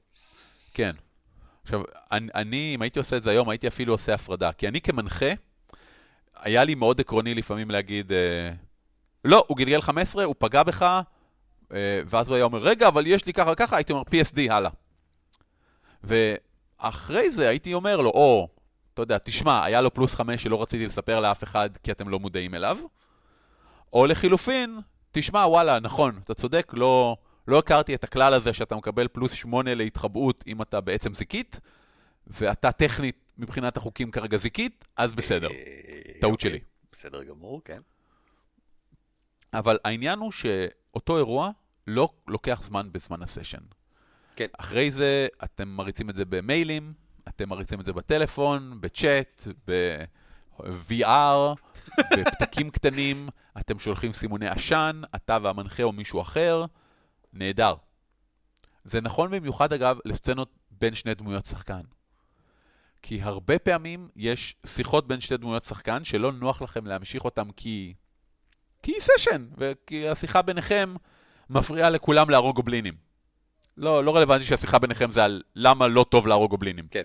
כן. 0.74 0.92
עכשיו, 1.64 1.82
אני, 2.12 2.28
אני, 2.36 2.72
אם 2.76 2.82
הייתי 2.82 3.00
עושה 3.00 3.18
את 3.18 3.24
זה 3.24 3.32
היום, 3.32 3.50
הייתי 3.50 3.68
אפילו 3.68 3.94
עושה 3.94 4.14
הפרדה. 4.14 4.52
כי 4.52 4.68
אני 4.68 4.82
כמנחה, 4.82 5.32
היה 6.36 6.64
לי 6.64 6.76
מאוד 6.76 7.00
עקרוני 7.00 7.36
לפעמים 7.36 7.72
להגיד, 7.72 8.12
לא, 9.26 9.44
הוא 9.48 9.58
גלגל 9.58 9.82
15, 9.82 10.24
הוא 10.24 10.36
פגע 10.38 10.64
בך, 10.64 11.02
אה, 11.74 12.02
ואז 12.06 12.30
הוא 12.30 12.36
היה 12.36 12.46
אומר, 12.46 12.60
רגע, 12.60 12.88
אבל 12.88 13.08
יש 13.08 13.26
לי 13.26 13.34
ככה 13.34 13.52
וככה, 13.52 13.76
הייתי 13.76 13.94
אומר, 13.94 14.04
PSD, 14.04 14.40
הלאה. 14.50 14.72
ואחרי 16.04 17.32
זה 17.32 17.50
הייתי 17.50 17.74
אומר 17.74 18.02
לו, 18.02 18.10
או, 18.10 18.48
אתה 18.94 19.02
יודע, 19.02 19.18
תשמע, 19.18 19.64
היה 19.64 19.82
לו 19.82 19.94
פלוס 19.94 20.16
5 20.16 20.44
שלא 20.44 20.62
רציתי 20.62 20.86
לספר 20.86 21.20
לאף 21.20 21.44
אחד 21.44 21.70
כי 21.84 21.92
אתם 21.92 22.10
לא 22.10 22.20
מודעים 22.20 22.56
אליו, 22.56 22.78
או 23.94 24.06
לחילופין, 24.06 24.80
תשמע, 25.12 25.40
וואלה, 25.40 25.80
נכון, 25.80 26.20
אתה 26.24 26.34
צודק, 26.34 26.72
לא... 26.74 27.18
לא 27.48 27.60
הכרתי 27.60 27.96
את 27.96 28.04
הכלל 28.04 28.34
הזה 28.34 28.54
שאתה 28.54 28.76
מקבל 28.76 29.08
פלוס 29.08 29.34
8 29.34 29.76
להתחבאות 29.76 30.44
אם 30.48 30.62
אתה 30.62 30.82
בעצם 30.82 31.14
זיקית, 31.14 31.60
ואתה 32.28 32.72
טכנית 32.72 33.16
מבחינת 33.38 33.78
החוקים 33.78 34.12
כרגע 34.12 34.38
זיקית, 34.38 34.88
אז 34.98 35.14
בסדר, 35.14 35.50
אה, 35.50 35.56
טעות 36.22 36.34
אוקיי. 36.34 36.50
שלי. 36.50 36.60
בסדר 36.92 37.24
גמור, 37.24 37.62
כן. 37.66 37.82
אבל 39.54 39.78
העניין 39.86 40.20
הוא 40.20 40.32
שאותו 40.32 41.18
אירוע 41.18 41.52
לא 41.88 42.10
לוקח 42.28 42.62
זמן 42.64 42.92
בזמן 42.92 43.22
הסשן. 43.22 43.62
כן. 44.36 44.48
אחרי 44.60 44.92
זה 44.92 45.28
אתם 45.44 45.68
מריצים 45.68 46.10
את 46.10 46.16
זה 46.16 46.26
במיילים, 46.26 46.94
אתם 47.28 47.50
מריצים 47.50 47.80
את 47.80 47.86
זה 47.86 47.94
בטלפון, 47.94 48.82
בצ'אט, 48.82 49.48
ב-VR, 49.68 51.56
בפתקים 52.18 52.70
קטנים, 52.70 53.30
אתם 53.60 53.80
שולחים 53.80 54.14
סימוני 54.14 54.48
עשן, 54.48 55.02
אתה 55.16 55.38
והמנחה 55.42 55.84
או 55.84 55.92
מישהו 55.92 56.22
אחר, 56.22 56.66
נהדר. 57.34 57.76
זה 58.84 59.02
נכון 59.02 59.32
במיוחד, 59.32 59.74
אגב, 59.74 59.98
לסצנות 60.06 60.50
בין 60.72 60.96
שני 60.96 61.14
דמויות 61.14 61.46
שחקן. 61.46 61.82
כי 63.02 63.22
הרבה 63.22 63.60
פעמים 63.60 64.10
יש 64.16 64.56
שיחות 64.66 65.08
בין 65.08 65.20
שתי 65.20 65.38
דמויות 65.38 65.64
שחקן 65.64 66.04
שלא 66.04 66.32
נוח 66.32 66.62
לכם 66.62 66.86
להמשיך 66.86 67.26
אותם 67.26 67.52
כי... 67.52 67.94
כי 68.84 68.92
היא 68.92 69.02
סשן, 69.02 69.48
וכי 69.58 70.10
השיחה 70.10 70.42
ביניכם 70.42 70.96
מפריעה 71.50 71.90
לכולם 71.90 72.30
להרוג 72.30 72.56
גובלינים. 72.56 72.94
לא, 73.78 74.04
לא 74.04 74.16
רלוונטי 74.16 74.46
שהשיחה 74.46 74.80
ביניכם 74.80 75.12
זה 75.12 75.24
על 75.24 75.42
למה 75.56 75.88
לא 75.88 76.06
טוב 76.10 76.28
להרוג 76.28 76.50
גובלינים. 76.50 76.88
כן. 76.88 77.02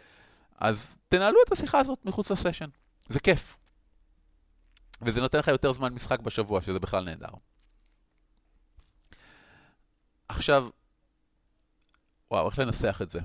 אז 0.58 0.98
תנהלו 1.08 1.38
את 1.46 1.52
השיחה 1.52 1.78
הזאת 1.78 1.98
מחוץ 2.04 2.30
לסשן. 2.30 2.68
זה 3.08 3.20
כיף. 3.20 3.56
וזה 5.02 5.20
נותן 5.20 5.38
לך 5.38 5.48
יותר 5.48 5.72
זמן 5.72 5.92
משחק 5.92 6.20
בשבוע, 6.20 6.62
שזה 6.62 6.78
בכלל 6.78 7.04
נהדר. 7.04 7.28
עכשיו, 10.28 10.68
וואו, 12.30 12.48
איך 12.48 12.58
לנסח 12.58 12.98
את 13.02 13.10
זה? 13.10 13.20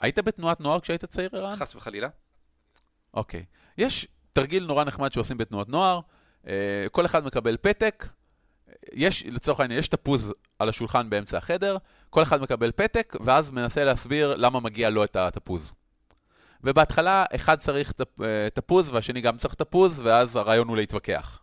היית 0.00 0.18
בתנועת 0.18 0.60
נוער 0.60 0.80
כשהיית 0.80 1.04
צעיר, 1.04 1.30
ערן? 1.32 1.56
חס 1.56 1.74
וחלילה. 1.74 2.08
אוקיי. 3.14 3.44
יש 3.78 4.08
תרגיל 4.32 4.66
נורא 4.66 4.84
נחמד 4.84 5.12
שעושים 5.12 5.38
בתנועות 5.38 5.68
נוער, 5.68 6.00
כל 6.92 7.06
אחד 7.06 7.24
מקבל 7.24 7.56
פתק, 7.56 8.06
יש, 8.92 9.24
לצורך 9.26 9.60
העניין, 9.60 9.78
יש 9.78 9.88
תפוז 9.88 10.32
על 10.58 10.68
השולחן 10.68 11.10
באמצע 11.10 11.38
החדר, 11.38 11.76
כל 12.10 12.22
אחד 12.22 12.42
מקבל 12.42 12.72
פתק, 12.72 13.16
ואז 13.24 13.50
מנסה 13.50 13.84
להסביר 13.84 14.36
למה 14.36 14.60
מגיע 14.60 14.90
לו 14.90 15.04
את 15.04 15.16
התפוז. 15.16 15.72
ובהתחלה 16.64 17.24
אחד 17.34 17.58
צריך 17.58 17.92
אה, 18.22 18.48
תפוז 18.54 18.88
והשני 18.88 19.20
גם 19.20 19.36
צריך 19.36 19.54
תפוז, 19.54 20.00
ואז 20.04 20.36
הרעיון 20.36 20.68
הוא 20.68 20.76
להתווכח. 20.76 21.38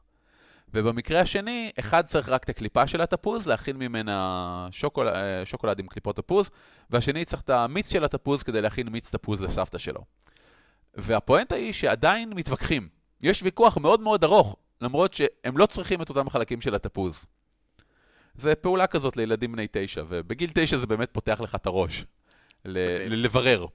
ובמקרה 0.74 1.22
השני, 1.22 1.72
אחד 1.79 2.06
צריך 2.06 2.29
רק 2.29 2.44
את 2.44 2.50
הקליפה 2.50 2.88
של 2.88 3.01
התפוז, 3.01 3.48
להכין 3.48 3.77
ממנה 3.77 4.68
שוקול, 4.72 5.10
אה, 5.10 5.46
שוקולד 5.46 5.79
עם 5.79 5.88
קליפות 5.88 6.15
תפוז, 6.15 6.50
והשני 6.89 7.25
צריך 7.25 7.41
את 7.41 7.50
המיץ 7.50 7.89
של 7.89 8.03
התפוז 8.03 8.44
כדי 8.44 8.62
להכין 8.62 8.89
מיץ 8.89 9.15
תפוז 9.15 9.41
לסבתא 9.41 9.77
שלו. 9.77 10.01
והפואנטה 10.96 11.56
היא 11.56 11.74
שעדיין 11.74 12.34
מתווכחים. 12.34 12.88
יש 13.22 13.44
ויכוח 13.44 13.77
מאוד 13.77 14.01
מאוד 14.01 14.24
ארוך, 14.24 14.56
למרות 14.82 15.14
שהם 15.14 15.58
לא 15.58 15.66
צריכים 15.66 16.02
את 16.02 16.10
אותם 16.10 16.28
החלקים 16.28 16.62
של 16.62 16.76
התפוז. 16.76 17.26
זה 18.36 18.56
פעולה 18.56 18.88
כזאת 18.88 19.18
לילדים 19.18 19.52
בני 19.52 19.68
תשע, 19.72 20.04
ובגיל 20.08 20.50
תשע 20.54 20.78
זה 20.78 20.88
באמת 20.88 21.10
פותח 21.12 21.42
לך 21.42 21.56
את 21.56 21.66
הראש. 21.66 22.06
ל- 22.66 23.26
לברר. 23.26 23.66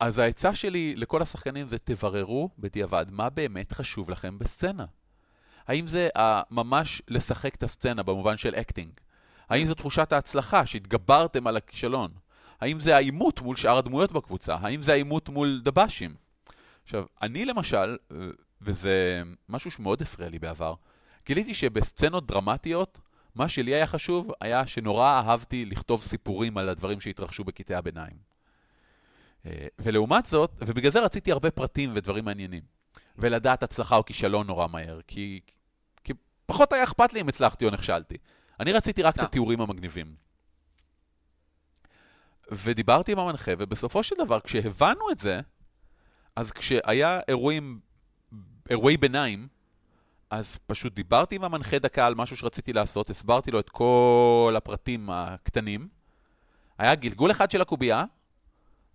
אז 0.00 0.18
העצה 0.18 0.54
שלי 0.54 0.96
לכל 0.96 1.22
השחקנים 1.22 1.68
זה 1.68 1.78
תבררו 1.78 2.50
בדיעבד 2.58 3.06
מה 3.10 3.30
באמת 3.30 3.72
חשוב 3.72 4.10
לכם 4.10 4.38
בסצנה. 4.38 4.84
האם 5.66 5.86
זה 5.86 6.08
ממש 6.50 7.02
לשחק 7.08 7.54
את 7.54 7.62
הסצנה 7.62 8.02
במובן 8.02 8.36
של 8.36 8.54
acting? 8.54 8.92
האם 9.48 9.66
זו 9.66 9.74
תחושת 9.74 10.12
ההצלחה 10.12 10.66
שהתגברתם 10.66 11.46
על 11.46 11.56
הכישלון? 11.56 12.10
האם 12.60 12.80
זה 12.80 12.96
העימות 12.96 13.40
מול 13.40 13.56
שאר 13.56 13.78
הדמויות 13.78 14.12
בקבוצה? 14.12 14.54
האם 14.60 14.82
זה 14.82 14.92
העימות 14.92 15.28
מול 15.28 15.60
דב"שים? 15.64 16.14
עכשיו, 16.84 17.04
אני 17.22 17.44
למשל, 17.44 17.96
אה, 18.12 18.16
וזה 18.62 19.22
משהו 19.48 19.70
שמאוד 19.70 20.02
הפריע 20.02 20.28
לי 20.28 20.38
בעבר, 20.38 20.74
גיליתי 21.26 21.54
שבסצנות 21.54 22.26
דרמטיות, 22.26 22.98
מה 23.34 23.48
שלי 23.48 23.74
היה 23.74 23.86
חשוב 23.86 24.30
היה 24.40 24.66
שנורא 24.66 25.06
אהבתי 25.06 25.64
לכתוב 25.64 26.02
סיפורים 26.02 26.58
על 26.58 26.68
הדברים 26.68 27.00
שהתרחשו 27.00 27.44
בקטעי 27.44 27.76
הביניים. 27.76 28.16
אה, 29.46 29.66
ולעומת 29.78 30.26
זאת, 30.26 30.52
ובגלל 30.66 30.92
זה 30.92 31.00
רציתי 31.00 31.32
הרבה 31.32 31.50
פרטים 31.50 31.90
ודברים 31.94 32.24
מעניינים. 32.24 32.62
ולדעת 33.18 33.62
הצלחה 33.62 33.96
או 33.96 34.04
כישלון 34.04 34.46
נורא 34.46 34.66
מהר, 34.66 35.00
כי, 35.06 35.40
כי 36.04 36.12
פחות 36.46 36.72
היה 36.72 36.84
אכפת 36.84 37.12
לי 37.12 37.20
אם 37.20 37.28
הצלחתי 37.28 37.64
או 37.64 37.70
נכשלתי. 37.70 38.16
אני 38.60 38.72
רציתי 38.72 39.02
רק 39.02 39.14
את. 39.14 39.20
התיאורים 39.20 39.60
המגניבים. 39.60 40.14
ודיברתי 42.50 43.12
עם 43.12 43.18
המנחה, 43.18 43.52
ובסופו 43.58 44.02
של 44.02 44.16
דבר, 44.18 44.40
כשהבנו 44.40 45.10
את 45.10 45.18
זה, 45.18 45.40
אז 46.36 46.52
כשהיה 46.52 47.20
אירועים, 47.28 47.80
אירועי 48.70 48.96
ביניים, 48.96 49.48
אז 50.30 50.58
פשוט 50.66 50.94
דיברתי 50.94 51.36
עם 51.36 51.44
המנחה 51.44 51.78
דקה 51.78 52.06
על 52.06 52.14
משהו 52.14 52.36
שרציתי 52.36 52.72
לעשות, 52.72 53.10
הסברתי 53.10 53.50
לו 53.50 53.60
את 53.60 53.70
כל 53.70 54.54
הפרטים 54.56 55.10
הקטנים. 55.10 55.88
היה 56.78 56.94
גלגול 56.94 57.30
אחד 57.30 57.50
של 57.50 57.60
הקובייה, 57.60 58.04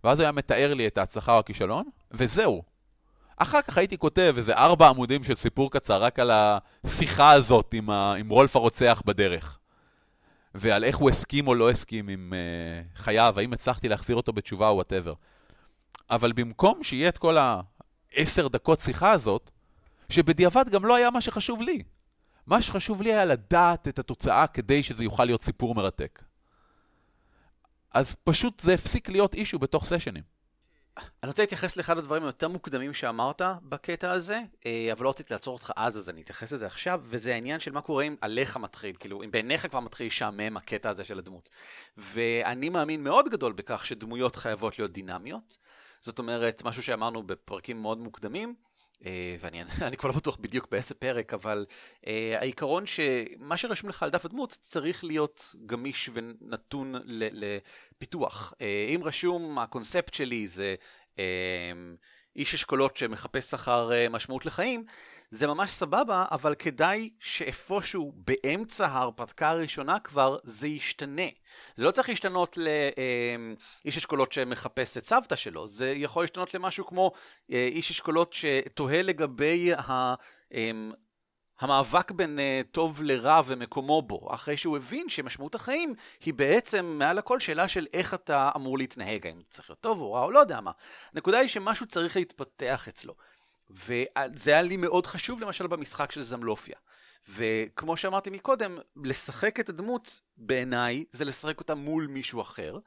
ואז 0.03 0.19
הוא 0.19 0.23
היה 0.23 0.31
מתאר 0.31 0.73
לי 0.73 0.87
את 0.87 0.97
ההצלחה 0.97 1.33
או 1.33 1.39
הכישלון, 1.39 1.85
וזהו. 2.11 2.63
אחר 3.37 3.61
כך 3.61 3.77
הייתי 3.77 3.97
כותב 3.97 4.33
איזה 4.37 4.57
ארבע 4.57 4.89
עמודים 4.89 5.23
של 5.23 5.35
סיפור 5.35 5.71
קצר 5.71 6.03
רק 6.03 6.19
על 6.19 6.31
השיחה 6.33 7.31
הזאת 7.31 7.73
עם, 7.73 7.89
ה... 7.89 8.13
עם 8.13 8.29
רולף 8.29 8.55
הרוצח 8.55 9.01
בדרך. 9.05 9.59
ועל 10.55 10.83
איך 10.83 10.97
הוא 10.97 11.09
הסכים 11.09 11.47
או 11.47 11.55
לא 11.55 11.69
הסכים 11.69 12.07
עם 12.07 12.33
uh, 12.33 12.97
חייו, 12.97 13.33
האם 13.37 13.53
הצלחתי 13.53 13.89
להחזיר 13.89 14.15
אותו 14.15 14.33
בתשובה 14.33 14.69
או 14.69 14.75
whatever. 14.75 15.13
אבל 16.09 16.31
במקום 16.31 16.83
שיהיה 16.83 17.09
את 17.09 17.17
כל 17.17 17.37
העשר 17.37 18.47
דקות 18.47 18.79
שיחה 18.79 19.11
הזאת, 19.11 19.51
שבדיעבד 20.13 20.69
גם 20.69 20.85
לא 20.85 20.95
היה 20.95 21.11
מה 21.11 21.21
שחשוב 21.21 21.61
לי. 21.61 21.83
מה 22.47 22.61
שחשוב 22.61 23.01
לי 23.01 23.13
היה 23.13 23.25
לדעת 23.25 23.87
את 23.87 23.99
התוצאה 23.99 24.47
כדי 24.47 24.83
שזה 24.83 25.03
יוכל 25.03 25.25
להיות 25.25 25.43
סיפור 25.43 25.75
מרתק. 25.75 26.23
אז 27.93 28.15
פשוט 28.23 28.59
זה 28.59 28.73
הפסיק 28.73 29.09
להיות 29.09 29.33
אישו 29.33 29.59
בתוך 29.59 29.85
סשנים. 29.85 30.23
אני 30.97 31.29
רוצה 31.29 31.41
להתייחס 31.43 31.77
לאחד 31.77 31.97
הדברים 31.97 32.23
היותר 32.23 32.47
מוקדמים 32.47 32.93
שאמרת 32.93 33.41
בקטע 33.63 34.11
הזה, 34.11 34.41
אה, 34.65 34.89
אבל 34.91 35.03
לא 35.03 35.09
רציתי 35.09 35.33
לעצור 35.33 35.53
אותך 35.53 35.71
אז, 35.75 35.97
אז 35.97 36.09
אני 36.09 36.21
אתייחס 36.21 36.51
לזה 36.51 36.65
עכשיו, 36.65 37.01
וזה 37.03 37.33
העניין 37.33 37.59
של 37.59 37.71
מה 37.71 37.81
קורה 37.81 38.03
אם 38.03 38.15
עליך 38.21 38.57
מתחיל, 38.57 38.95
כאילו, 38.99 39.23
אם 39.23 39.31
בעיניך 39.31 39.67
כבר 39.67 39.79
מתחיל 39.79 40.07
לשעמם 40.07 40.57
הקטע 40.57 40.89
הזה 40.89 41.05
של 41.05 41.19
הדמות. 41.19 41.49
ואני 41.97 42.69
מאמין 42.69 43.03
מאוד 43.03 43.29
גדול 43.29 43.53
בכך 43.53 43.85
שדמויות 43.85 44.35
חייבות 44.35 44.79
להיות 44.79 44.91
דינמיות. 44.91 45.57
זאת 46.01 46.19
אומרת, 46.19 46.61
משהו 46.65 46.83
שאמרנו 46.83 47.23
בפרקים 47.23 47.81
מאוד 47.81 47.97
מוקדמים, 47.97 48.55
ואני 49.39 49.97
כבר 49.97 50.09
לא 50.09 50.15
בטוח 50.15 50.37
בדיוק 50.41 50.67
באיזה 50.71 50.95
פרק, 50.95 51.33
אבל 51.33 51.65
uh, 52.01 52.07
העיקרון 52.39 52.83
שמה 52.85 53.57
שרשום 53.57 53.89
לך 53.89 54.03
על 54.03 54.09
דף 54.09 54.25
הדמות 54.25 54.57
צריך 54.61 55.03
להיות 55.03 55.55
גמיש 55.65 56.09
ונתון 56.13 56.93
לפיתוח. 57.05 58.53
Uh, 58.53 58.95
אם 58.95 59.01
רשום, 59.03 59.59
הקונספט 59.59 60.13
שלי 60.13 60.47
זה 60.47 60.75
uh, 61.15 61.19
איש 62.35 62.53
אשכולות 62.53 62.97
שמחפש 62.97 63.51
שכר 63.51 63.91
uh, 63.91 64.09
משמעות 64.09 64.45
לחיים, 64.45 64.85
זה 65.33 65.47
ממש 65.47 65.71
סבבה, 65.71 66.25
אבל 66.31 66.55
כדאי 66.55 67.09
שאיפשהו 67.19 68.13
באמצע 68.15 68.87
ההרפתקה 68.87 69.49
הראשונה 69.49 69.99
כבר 69.99 70.37
זה 70.43 70.67
ישתנה. 70.67 71.27
זה 71.75 71.83
לא 71.83 71.91
צריך 71.91 72.09
להשתנות 72.09 72.57
לאיש 72.57 73.97
אשכולות 73.97 74.31
שמחפש 74.31 74.97
את 74.97 75.05
סבתא 75.05 75.35
שלו, 75.35 75.67
זה 75.67 75.93
יכול 75.95 76.23
להשתנות 76.23 76.53
למשהו 76.53 76.85
כמו 76.85 77.11
אה, 77.51 77.69
איש 77.71 77.91
אשכולות 77.91 78.33
שתוהה 78.33 79.01
לגבי 79.01 79.73
ה... 79.73 80.13
אמ, 80.53 80.91
המאבק 81.59 82.11
בין 82.11 82.39
uh, 82.39 82.67
טוב 82.71 83.01
לרע 83.03 83.41
ומקומו 83.45 84.01
בו, 84.01 84.33
אחרי 84.33 84.57
שהוא 84.57 84.77
הבין 84.77 85.09
שמשמעות 85.09 85.55
החיים 85.55 85.93
היא 86.25 86.33
בעצם 86.33 86.85
מעל 86.99 87.17
הכל 87.17 87.39
שאלה 87.39 87.67
של 87.67 87.87
איך 87.93 88.13
אתה 88.13 88.51
אמור 88.55 88.77
להתנהג, 88.77 89.27
האם 89.27 89.41
צריך 89.49 89.69
להיות 89.69 89.81
טוב 89.81 90.01
או 90.01 90.13
רע 90.13 90.23
או 90.23 90.31
לא 90.31 90.39
יודע 90.39 90.61
מה. 90.61 90.71
הנקודה 91.13 91.37
היא 91.37 91.49
שמשהו 91.49 91.85
צריך 91.85 92.15
להתפתח 92.15 92.87
אצלו. 92.87 93.15
וזה 93.73 94.51
היה 94.51 94.61
לי 94.61 94.77
מאוד 94.77 95.05
חשוב 95.05 95.41
למשל 95.41 95.67
במשחק 95.67 96.11
של 96.11 96.21
זמלופיה. 96.21 96.75
וכמו 97.29 97.97
שאמרתי 97.97 98.29
מקודם, 98.29 98.77
לשחק 99.03 99.59
את 99.59 99.69
הדמות 99.69 100.21
בעיניי 100.37 101.05
זה 101.11 101.25
לשחק 101.25 101.59
אותה 101.59 101.75
מול 101.75 102.07
מישהו 102.07 102.41
אחר. 102.41 102.79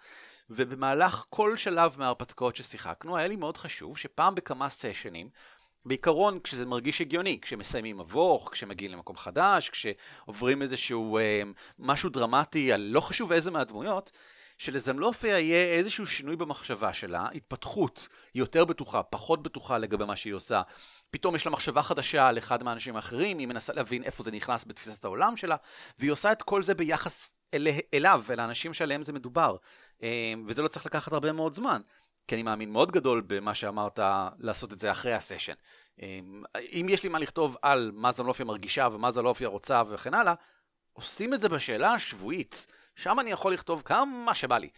ובמהלך 0.51 1.25
כל 1.31 1.57
שלב 1.57 1.95
מההרפתקאות 1.99 2.57
ששיחקנו, 2.57 3.17
היה 3.17 3.27
לי 3.27 3.37
מאוד 3.37 3.57
חשוב 3.57 3.99
שפעם 3.99 4.35
בכמה 4.35 4.69
סשנים, 4.69 5.29
בעיקרון 5.85 6.41
כשזה 6.41 6.67
מרגיש 6.67 7.01
הגיוני, 7.01 7.39
כשמסיימים 7.43 7.99
מבוך, 7.99 8.49
כשמגיעים 8.53 8.93
למקום 8.93 9.17
חדש, 9.17 9.71
כשעוברים 9.71 10.63
איזשהו 10.63 11.19
אה, 11.19 11.43
משהו 11.79 12.11
דרמטי 12.11 12.73
על 12.73 12.81
לא 12.81 13.01
חשוב 13.01 13.33
איזה 13.33 13.51
מהדמויות, 13.51 14.13
שלזמלופיה 14.59 15.39
יהיה 15.39 15.79
איזשהו 15.79 16.07
שינוי 16.07 16.37
במחשבה 16.37 16.93
שלה, 16.93 17.29
התפתחות 17.35 18.09
יותר 18.35 18.65
בטוחה, 18.65 19.03
פחות 19.03 19.43
בטוחה 19.43 19.79
לגבי 19.79 20.05
מה 20.05 20.17
שהיא 20.17 20.35
עושה. 20.35 20.63
פתאום 21.11 21.37
יש 21.37 21.47
לה 21.47 21.53
מחשבה 21.53 21.83
חדשה 21.83 22.29
על 22.29 22.39
אחד 22.39 22.63
מהאנשים 22.63 22.97
האחרים, 22.97 23.39
היא 23.39 23.47
מנסה 23.47 23.73
להבין 23.73 24.03
איפה 24.03 24.23
זה 24.23 24.31
נכנס 24.31 24.65
בתפיסת 24.67 25.05
העולם 25.05 25.37
שלה, 25.37 25.57
והיא 25.99 26.13
עושה 26.13 26.33
את 26.33 26.43
כל 26.43 26.63
זה 26.63 26.75
ביחס 26.75 27.33
אל, 27.55 27.69
אליו, 27.95 28.23
אל 28.31 28.41
האנשים 28.41 28.75
שעליהם 28.75 29.03
זה 29.03 29.13
מדובר. 29.13 29.57
אה, 30.03 30.33
וזה 30.47 30.63
לא 30.63 30.69
צריך 30.69 30.87
לקחת 30.87 31.13
הרבה 31.13 31.33
מאוד 31.33 31.55
זמן, 31.55 31.81
כי 32.29 32.35
אני 32.35 32.43
מאמין 32.43 32.73
מאוד 32.73 32.93
גדול 32.93 33.23
במה 33.27 33.55
שאמרת 33.55 33.99
לעשות 34.39 34.73
את 34.73 34.79
זה 34.79 34.91
אחרי 34.91 35.13
הסשן. 35.13 35.55
אה, 36.03 36.19
אם 36.57 36.87
יש 36.91 37.03
לי 37.03 37.09
מה 37.09 37.19
לכתוב 37.19 37.57
על 37.63 37.91
מה 37.95 38.13
זמלופיה 38.13 38.47
מרגישה 38.47 38.89
ומה 38.93 39.11
זמלופיה 39.11 39.49
רוצה 39.49 39.83
וכן 39.89 40.15
הלאה, 40.15 40.35
עושים 40.93 41.35
את 41.35 41.41
זה 41.41 41.49
בשאלה 41.49 41.93
השבועית. 41.93 42.67
שם 42.97 43.21
אני 43.21 43.31
יכול 43.31 43.53
לכתוב 43.53 43.83
כמה 43.85 44.35
שבא 44.35 44.59
לי. 44.59 44.69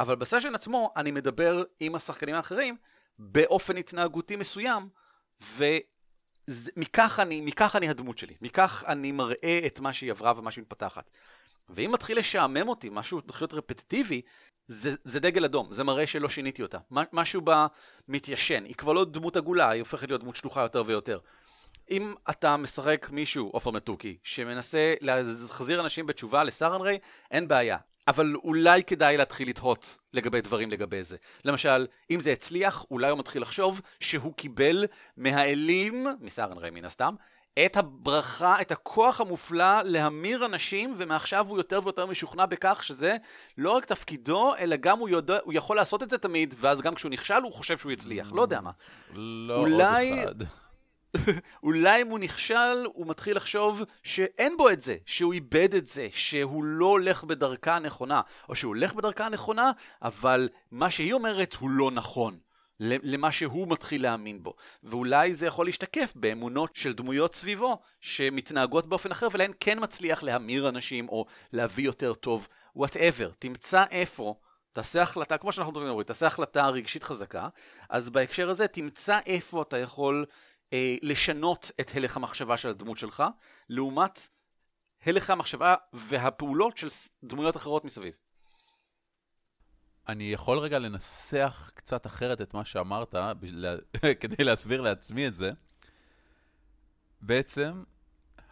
אבל 0.00 0.14
בסשן 0.16 0.54
עצמו 0.54 0.90
אני 0.96 1.10
מדבר 1.10 1.64
עם 1.80 1.94
השחקנים 1.94 2.34
האחרים 2.34 2.76
באופן 3.18 3.76
התנהגותי 3.76 4.36
מסוים, 4.36 4.88
ומכך 5.56 7.20
אני, 7.22 7.40
מכך 7.40 7.76
אני 7.76 7.88
הדמות 7.88 8.18
שלי, 8.18 8.34
מכך 8.40 8.84
אני 8.86 9.12
מראה 9.12 9.60
את 9.66 9.80
מה 9.80 9.92
שהיא 9.92 10.10
עברה 10.10 10.32
ומה 10.36 10.50
שהיא 10.50 10.62
מתפתחת. 10.62 11.10
ואם 11.68 11.92
מתחיל 11.92 12.18
לשעמם 12.18 12.68
אותי, 12.68 12.88
משהו 12.92 13.18
מתחיל 13.26 13.44
להיות 13.44 13.54
רפטטיבי, 13.54 14.22
זה, 14.68 14.94
זה 15.04 15.20
דגל 15.20 15.44
אדום, 15.44 15.74
זה 15.74 15.84
מראה 15.84 16.06
שלא 16.06 16.28
שיניתי 16.28 16.62
אותה. 16.62 16.78
משהו 16.90 17.40
בה 17.40 17.66
מתיישן, 18.08 18.64
היא 18.64 18.74
כבר 18.74 18.92
לא 18.92 19.04
דמות 19.04 19.36
עגולה, 19.36 19.70
היא 19.70 19.80
הופכת 19.80 20.08
להיות 20.08 20.20
דמות 20.20 20.36
שלוחה 20.36 20.62
יותר 20.62 20.82
ויותר. 20.86 21.18
אם 21.90 22.14
אתה 22.30 22.56
משחק 22.56 23.08
מישהו, 23.10 23.48
עופר 23.48 23.70
מתוקי, 23.70 24.16
שמנסה 24.22 24.94
להחזיר 25.00 25.80
אנשים 25.80 26.06
בתשובה 26.06 26.44
לסארנריי, 26.44 26.98
אין 27.30 27.48
בעיה. 27.48 27.76
אבל 28.08 28.34
אולי 28.36 28.84
כדאי 28.84 29.16
להתחיל 29.16 29.48
לתהות 29.48 29.98
לגבי 30.12 30.40
דברים 30.40 30.70
לגבי 30.70 31.02
זה. 31.02 31.16
למשל, 31.44 31.86
אם 32.10 32.20
זה 32.20 32.32
הצליח, 32.32 32.84
אולי 32.90 33.10
הוא 33.10 33.18
מתחיל 33.18 33.42
לחשוב 33.42 33.80
שהוא 34.00 34.34
קיבל 34.34 34.84
מהאלים, 35.16 36.06
מסארנריי 36.20 36.70
מן 36.70 36.84
הסתם, 36.84 37.14
את 37.66 37.76
הברכה, 37.76 38.60
את 38.60 38.72
הכוח 38.72 39.20
המופלא 39.20 39.82
להמיר 39.82 40.46
אנשים, 40.46 40.94
ומעכשיו 40.98 41.46
הוא 41.48 41.58
יותר 41.58 41.80
ויותר 41.84 42.06
משוכנע 42.06 42.46
בכך 42.46 42.84
שזה 42.84 43.16
לא 43.58 43.70
רק 43.70 43.84
תפקידו, 43.84 44.54
אלא 44.58 44.76
גם 44.76 44.98
הוא, 44.98 45.08
יודע, 45.08 45.38
הוא 45.44 45.52
יכול 45.52 45.76
לעשות 45.76 46.02
את 46.02 46.10
זה 46.10 46.18
תמיד, 46.18 46.54
ואז 46.58 46.80
גם 46.80 46.94
כשהוא 46.94 47.10
נכשל 47.10 47.42
הוא 47.42 47.52
חושב 47.52 47.78
שהוא 47.78 47.92
הצליח, 47.92 48.32
לא 48.32 48.42
יודע 48.42 48.60
מה. 48.60 48.70
לא 49.14 49.56
אולי... 49.56 50.24
עוד 50.24 50.42
אחד. 50.42 50.63
אולי 51.62 52.02
אם 52.02 52.08
הוא 52.08 52.18
נכשל, 52.18 52.84
הוא 52.94 53.06
מתחיל 53.06 53.36
לחשוב 53.36 53.82
שאין 54.02 54.56
בו 54.56 54.70
את 54.70 54.80
זה, 54.80 54.96
שהוא 55.06 55.32
איבד 55.32 55.74
את 55.74 55.88
זה, 55.88 56.08
שהוא 56.12 56.64
לא 56.64 56.86
הולך 56.86 57.24
בדרכה 57.24 57.76
הנכונה, 57.76 58.20
או 58.48 58.56
שהוא 58.56 58.68
הולך 58.68 58.94
בדרכה 58.94 59.26
הנכונה, 59.26 59.70
אבל 60.02 60.48
מה 60.70 60.90
שהיא 60.90 61.12
אומרת 61.12 61.54
הוא 61.54 61.70
לא 61.70 61.90
נכון. 61.90 62.38
למה 62.80 63.32
שהוא 63.32 63.68
מתחיל 63.68 64.02
להאמין 64.02 64.42
בו. 64.42 64.54
ואולי 64.82 65.34
זה 65.34 65.46
יכול 65.46 65.66
להשתקף 65.66 66.12
באמונות 66.16 66.76
של 66.76 66.92
דמויות 66.92 67.34
סביבו, 67.34 67.78
שמתנהגות 68.00 68.86
באופן 68.86 69.10
אחר, 69.10 69.28
ולהן 69.32 69.52
כן 69.60 69.78
מצליח 69.80 70.22
להמיר 70.22 70.68
אנשים, 70.68 71.08
או 71.08 71.26
להביא 71.52 71.84
יותר 71.84 72.14
טוב, 72.14 72.48
וואטאבר. 72.76 73.30
תמצא 73.38 73.84
איפה 73.90 74.34
תעשה 74.72 75.02
החלטה, 75.02 75.38
כמו 75.38 75.52
שאנחנו 75.52 75.72
מדברים, 75.72 76.02
תעשה 76.02 76.26
החלטה 76.26 76.68
רגשית 76.68 77.02
חזקה, 77.02 77.48
אז 77.90 78.10
בהקשר 78.10 78.50
הזה 78.50 78.68
תמצא 78.68 79.18
איפה 79.26 79.62
אתה 79.62 79.78
יכול 79.78 80.26
אה, 80.74 80.96
לשנות 81.02 81.70
את 81.80 81.90
הלך 81.94 82.16
המחשבה 82.16 82.56
של 82.56 82.68
הדמות 82.68 82.98
שלך, 82.98 83.22
לעומת 83.68 84.28
הלך 85.06 85.30
המחשבה 85.30 85.74
והפעולות 85.92 86.76
של 86.76 86.88
דמויות 87.24 87.56
אחרות 87.56 87.84
מסביב. 87.84 88.14
אני 90.08 90.32
יכול 90.32 90.58
רגע 90.58 90.78
לנסח 90.78 91.70
קצת 91.74 92.06
אחרת 92.06 92.40
את 92.40 92.54
מה 92.54 92.64
שאמרת, 92.64 93.14
כדי 94.20 94.44
להסביר 94.44 94.80
לעצמי 94.80 95.26
את 95.26 95.34
זה. 95.34 95.50
בעצם, 97.20 97.82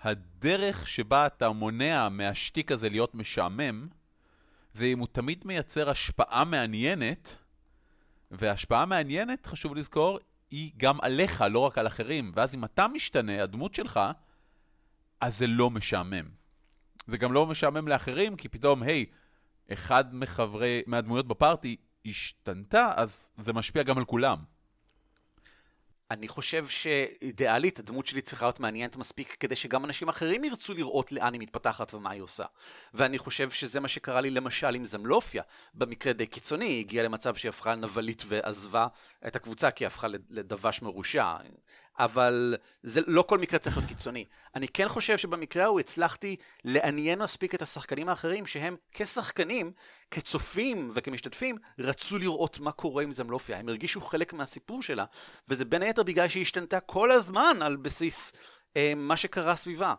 הדרך 0.03 0.89
שבה 0.89 1.27
אתה 1.27 1.51
מונע 1.51 2.09
מהשטיק 2.09 2.73
הזה 2.73 2.89
להיות 2.89 3.15
משעמם, 3.15 3.89
זה 4.73 4.85
אם 4.85 4.99
הוא 4.99 5.09
תמיד 5.13 5.45
מייצר 5.47 5.91
השפעה 5.91 6.45
מעניינת, 6.45 7.39
והשפעה 8.31 8.87
מעניינת, 8.87 9.47
חשוב 9.47 9.75
לזכור, 9.75 10.19
היא 10.53 10.71
גם 10.77 11.01
עליך, 11.01 11.45
לא 11.51 11.59
רק 11.59 11.79
על 11.79 11.87
אחרים. 11.87 12.33
ואז 12.35 12.55
אם 12.55 12.65
אתה 12.65 12.88
משתנה, 12.88 13.43
הדמות 13.43 13.75
שלך, 13.75 14.01
אז 15.21 15.38
זה 15.38 15.47
לא 15.47 15.71
משעמם. 15.71 16.29
זה 17.07 17.19
גם 17.19 17.33
לא 17.33 17.47
משעמם 17.47 17.88
לאחרים, 17.88 18.37
כי 18.37 18.49
פתאום, 18.49 18.83
היי, 18.83 19.07
אחד 19.73 20.15
מחברי, 20.15 20.83
מהדמויות 20.87 21.29
בפארטי 21.29 21.77
השתנתה, 22.07 22.93
אז 22.97 23.31
זה 23.38 23.53
משפיע 23.53 23.83
גם 23.83 23.99
על 23.99 24.05
כולם. 24.05 24.38
אני 26.12 26.29
חושב 26.29 26.66
שאידיאלית 26.68 27.79
הדמות 27.79 28.07
שלי 28.07 28.22
צריכה 28.22 28.46
להיות 28.46 28.61
מעניינת 28.61 28.96
מספיק 28.96 29.37
כדי 29.40 29.57
שגם 29.57 29.85
אנשים 29.85 30.09
אחרים 30.09 30.44
ירצו 30.44 30.75
לראות 30.75 31.12
לאן 31.12 31.33
היא 31.33 31.40
מתפתחת 31.40 31.94
ומה 31.94 32.11
היא 32.11 32.22
עושה. 32.22 32.44
ואני 32.94 33.18
חושב 33.18 33.51
שזה 33.51 33.81
מה 33.81 33.88
שקרה 33.88 34.20
לי 34.20 34.31
למשל 34.31 34.75
עם 34.75 34.85
זמלופיה. 34.85 35.42
במקרה 35.75 36.12
די 36.12 36.27
קיצוני, 36.27 36.64
היא 36.64 36.81
הגיעה 36.81 37.05
למצב 37.05 37.35
שהיא 37.35 37.48
הפכה 37.48 37.75
לנבלית 37.75 38.22
ועזבה 38.27 38.87
את 39.27 39.37
הקבוצה 39.37 39.70
כי 39.70 39.85
היא 39.85 39.87
הפכה 39.87 40.07
לדבש 40.31 40.83
מרושע. 40.83 41.37
אבל 41.99 42.57
זה 42.83 43.01
לא 43.07 43.23
כל 43.23 43.39
מקרה 43.39 43.59
צריך 43.59 43.77
להיות 43.77 43.89
קיצוני. 43.89 44.25
אני 44.55 44.69
כן 44.69 44.89
חושב 44.89 45.19
שבמקרה 45.19 45.65
ההוא 45.65 45.81
הצלחתי 45.81 46.37
לעניין 46.65 47.23
מספיק 47.23 47.55
את 47.55 47.63
השחקנים 47.63 48.09
האחרים 48.09 48.47
שהם 48.47 48.77
כשחקנים, 48.93 49.73
כצופים 50.11 50.91
וכמשתתפים, 50.95 51.59
רצו 51.79 52.19
לראות 52.19 52.59
מה 52.59 52.73
קורה 52.73 53.03
עם 53.03 53.13
זמלופיה. 53.13 53.59
הם 53.59 53.69
הרגישו 53.69 54.01
חלק 54.01 54.33
מהסיפור 54.33 54.83
שלה, 54.83 55.05
וזה 55.49 55.65
בין 55.65 55.83
היתר 55.83 56.03
בגלל 56.03 56.29
שהיא 56.29 56.43
השתנתה 56.43 56.81
כל 56.81 57.11
הזמן 57.11 57.57
על 57.61 57.77
בסיס 57.77 58.33
אה, 58.77 58.93
מה 58.97 59.17
שקרה 59.17 59.57
סביבה. 59.57 59.95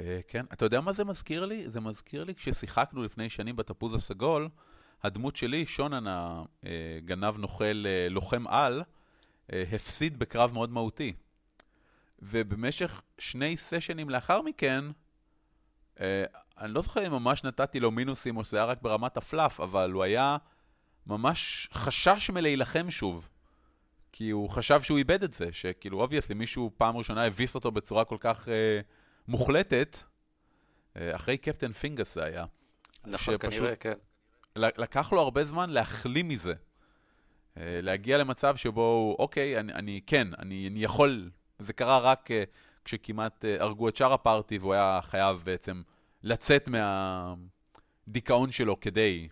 אה, 0.00 0.20
כן, 0.28 0.44
אתה 0.52 0.64
יודע 0.64 0.80
מה 0.80 0.92
זה 0.92 1.04
מזכיר 1.04 1.44
לי? 1.44 1.68
זה 1.68 1.80
מזכיר 1.80 2.24
לי 2.24 2.34
כששיחקנו 2.34 3.02
לפני 3.02 3.28
שנים 3.30 3.56
בתפוז 3.56 3.94
הסגול, 3.94 4.48
הדמות 5.02 5.36
שלי, 5.36 5.66
שונן 5.66 6.04
הגנב 6.62 7.38
נוכל 7.38 7.84
אה, 7.86 8.06
לוחם 8.10 8.46
על, 8.46 8.80
אה, 8.80 9.03
הפסיד 9.52 10.18
בקרב 10.18 10.52
מאוד 10.52 10.70
מהותי. 10.70 11.12
ובמשך 12.18 13.02
שני 13.18 13.56
סשנים 13.56 14.10
לאחר 14.10 14.42
מכן, 14.42 14.84
אה, 16.00 16.24
אני 16.58 16.74
לא 16.74 16.82
זוכר 16.82 17.06
אם 17.06 17.12
ממש 17.12 17.44
נתתי 17.44 17.80
לו 17.80 17.90
מינוסים 17.90 18.36
או 18.36 18.44
שזה 18.44 18.56
היה 18.56 18.66
רק 18.66 18.82
ברמת 18.82 19.16
ה 19.16 19.22
fluff, 19.22 19.60
אבל 19.60 19.90
הוא 19.92 20.02
היה 20.02 20.36
ממש 21.06 21.68
חשש 21.72 22.30
מלהילחם 22.30 22.90
שוב. 22.90 23.28
כי 24.12 24.30
הוא 24.30 24.50
חשב 24.50 24.82
שהוא 24.82 24.98
איבד 24.98 25.22
את 25.22 25.32
זה, 25.32 25.52
שכאילו, 25.52 26.00
obviously, 26.00 26.34
מישהו 26.34 26.70
פעם 26.76 26.96
ראשונה 26.96 27.24
הביס 27.24 27.54
אותו 27.54 27.70
בצורה 27.70 28.04
כל 28.04 28.16
כך 28.20 28.48
אה, 28.48 28.80
מוחלטת, 29.28 29.96
אה, 30.96 31.16
אחרי 31.16 31.36
קפטן 31.36 31.72
פינגס 31.72 32.14
זה 32.14 32.24
היה. 32.24 32.44
נכון, 33.04 33.38
כנראה, 33.38 33.76
כן. 33.76 33.94
לקח 34.56 35.12
לו 35.12 35.20
הרבה 35.20 35.44
זמן 35.44 35.70
להחלים 35.70 36.28
מזה. 36.28 36.54
אה, 37.58 37.80
להגיע 37.82 38.18
למצב 38.18 38.56
שבו 38.56 39.16
אוקיי, 39.18 39.60
אני, 39.60 39.72
אני 39.72 40.00
כן, 40.06 40.28
אני, 40.38 40.68
אני 40.68 40.84
יכול, 40.84 41.30
זה 41.58 41.72
קרה 41.72 41.98
רק 41.98 42.30
uh, 42.30 42.34
כשכמעט 42.84 43.44
uh, 43.44 43.62
הרגו 43.62 43.88
את 43.88 43.96
שאר 43.96 44.12
הפארטי 44.12 44.58
והוא 44.58 44.74
היה 44.74 45.00
חייב 45.02 45.42
בעצם 45.44 45.82
לצאת 46.22 46.68
מהדיכאון 46.68 48.52
שלו 48.52 48.80
כדי 48.80 49.28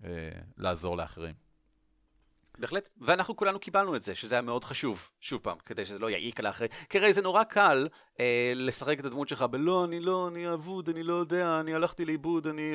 uh, 0.00 0.04
לעזור 0.56 0.96
לאחרים. 0.96 1.45
בהחלט, 2.58 2.88
ואנחנו 3.00 3.36
כולנו 3.36 3.58
קיבלנו 3.58 3.96
את 3.96 4.02
זה, 4.02 4.14
שזה 4.14 4.34
היה 4.34 4.42
מאוד 4.42 4.64
חשוב, 4.64 5.10
שוב 5.20 5.40
פעם, 5.42 5.56
כדי 5.66 5.86
שזה 5.86 5.98
לא 5.98 6.10
יעיק 6.10 6.40
על 6.40 6.46
האחרים. 6.46 6.70
כי 6.90 6.98
הרי 6.98 7.12
זה 7.12 7.22
נורא 7.22 7.44
קל 7.44 7.88
אה, 8.20 8.52
לשחק 8.54 9.00
את 9.00 9.04
הדמות 9.04 9.28
שלך 9.28 9.42
בלא, 9.42 9.84
אני 9.84 10.00
לא, 10.00 10.28
אני 10.28 10.52
אבוד, 10.52 10.88
אני 10.88 11.02
לא 11.02 11.14
יודע, 11.14 11.60
אני 11.60 11.74
הלכתי 11.74 12.04
לאיבוד, 12.04 12.46
אני, 12.46 12.74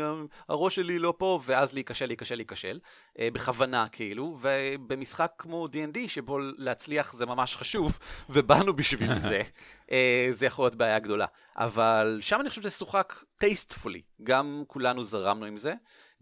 הראש 0.50 0.76
שלי 0.76 1.00
לא 1.00 1.14
פה, 1.18 1.40
ואז 1.46 1.74
להיכשל, 1.74 2.06
להיכשל, 2.06 2.36
להיכשל, 2.36 2.80
אה, 3.20 3.28
בכוונה 3.34 3.88
כאילו, 3.92 4.38
ובמשחק 4.42 5.32
כמו 5.38 5.68
D&D, 5.72 5.98
שבו 6.08 6.40
להצליח 6.40 7.14
זה 7.14 7.26
ממש 7.26 7.56
חשוב, 7.56 8.00
ובאנו 8.30 8.74
בשביל 8.74 9.16
זה, 9.16 9.42
אה, 9.92 10.30
זה 10.34 10.46
יכול 10.46 10.66
להיות 10.66 10.76
בעיה 10.76 11.00
גדולה. 11.00 11.26
אבל 11.58 12.20
שם 12.22 12.42
אני 12.42 12.50
חושב 12.50 12.62
שזה 12.62 12.72
שוחק 12.72 13.14
טייסטפולי, 13.42 14.02
גם 14.24 14.64
כולנו 14.68 15.04
זרמנו 15.04 15.46
עם 15.46 15.58
זה. 15.58 15.74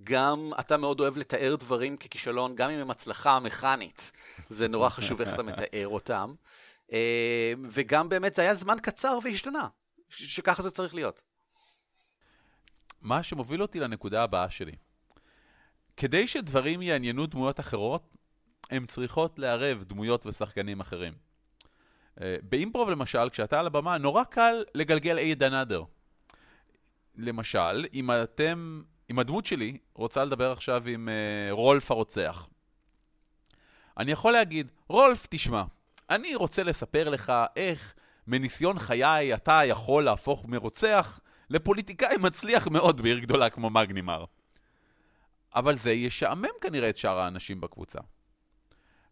גם 0.03 0.51
אתה 0.59 0.77
מאוד 0.77 0.99
אוהב 0.99 1.17
לתאר 1.17 1.55
דברים 1.55 1.97
ככישלון, 1.97 2.55
גם 2.55 2.69
אם 2.69 2.79
הם 2.79 2.91
הצלחה 2.91 3.39
מכנית. 3.39 4.11
זה 4.49 4.67
נורא 4.67 4.89
חשוב 4.89 5.21
איך 5.21 5.33
אתה 5.33 5.43
מתאר 5.43 5.87
אותם. 5.87 6.33
אה, 6.93 7.53
וגם 7.69 8.09
באמת 8.09 8.35
זה 8.35 8.41
היה 8.41 8.55
זמן 8.55 8.77
קצר 8.81 9.19
והשתנה, 9.23 9.67
שככה 10.09 10.63
זה 10.63 10.71
צריך 10.71 10.95
להיות. 10.95 11.23
מה 13.01 13.23
שמוביל 13.23 13.61
אותי 13.61 13.79
לנקודה 13.79 14.23
הבאה 14.23 14.49
שלי. 14.49 14.75
כדי 15.97 16.27
שדברים 16.27 16.81
יעניינו 16.81 17.25
דמויות 17.25 17.59
אחרות, 17.59 18.15
הן 18.69 18.85
צריכות 18.85 19.39
לערב 19.39 19.83
דמויות 19.83 20.25
ושחקנים 20.25 20.79
אחרים. 20.79 21.13
אה, 22.21 22.35
באימפרוב 22.43 22.89
למשל, 22.89 23.29
כשאתה 23.29 23.59
על 23.59 23.65
הבמה, 23.65 23.97
נורא 23.97 24.23
קל 24.23 24.63
לגלגל 24.75 25.17
אייד 25.17 25.43
אנאדר. 25.43 25.83
למשל, 27.19 27.85
אם 27.93 28.11
אתם 28.11 28.81
אם 29.09 29.19
הדמות 29.19 29.45
שלי 29.45 29.77
רוצה 29.95 30.25
לדבר 30.25 30.51
עכשיו 30.51 30.83
עם 30.87 31.09
uh, 31.09 31.53
רולף 31.53 31.91
הרוצח, 31.91 32.49
אני 33.97 34.11
יכול 34.11 34.33
להגיד, 34.33 34.71
רולף, 34.87 35.27
תשמע, 35.29 35.63
אני 36.09 36.35
רוצה 36.35 36.63
לספר 36.63 37.09
לך 37.09 37.33
איך 37.55 37.93
מניסיון 38.27 38.79
חיי 38.79 39.33
אתה 39.33 39.61
יכול 39.65 40.03
להפוך 40.03 40.45
מרוצח 40.45 41.19
לפוליטיקאי 41.49 42.17
מצליח 42.19 42.67
מאוד 42.67 43.01
בעיר 43.01 43.19
גדולה 43.19 43.49
כמו 43.49 43.69
מגנימר. 43.69 44.25
אבל 45.55 45.77
זה 45.77 45.91
ישעמם 45.91 46.49
כנראה 46.61 46.89
את 46.89 46.97
שאר 46.97 47.19
האנשים 47.19 47.61
בקבוצה. 47.61 47.99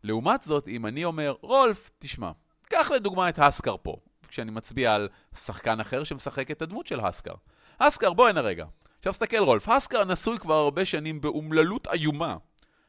לעומת 0.04 0.42
זאת, 0.42 0.68
אם 0.68 0.86
אני 0.86 1.06
אומר, 1.06 1.36
רולף, 1.42 1.90
תשמע, 2.00 2.32
קח 2.64 2.92
לדוגמה 2.92 3.30
את 3.30 3.40
הסקר 3.40 3.76
פה, 3.82 3.96
כשאני 4.28 4.52
מצביע 4.52 4.94
על 4.94 5.10
שחקן 5.36 5.80
אחר 5.80 6.04
שמשחק 6.04 6.52
את 6.52 6.62
הדמות 6.62 6.88
של 6.88 7.00
הסקר. 7.00 7.34
הסקר, 7.80 8.14
בוא 8.14 8.30
הנה 8.30 8.42
רגע. 8.42 8.66
עכשיו 8.98 9.14
תסתכל 9.14 9.38
רולף, 9.38 9.70
אסקר 9.70 10.06
נשוי 10.06 10.40
כבר 10.40 10.54
הרבה 10.54 10.86
שנים 10.86 11.22
באומללות 11.22 11.88
איומה. 11.88 12.38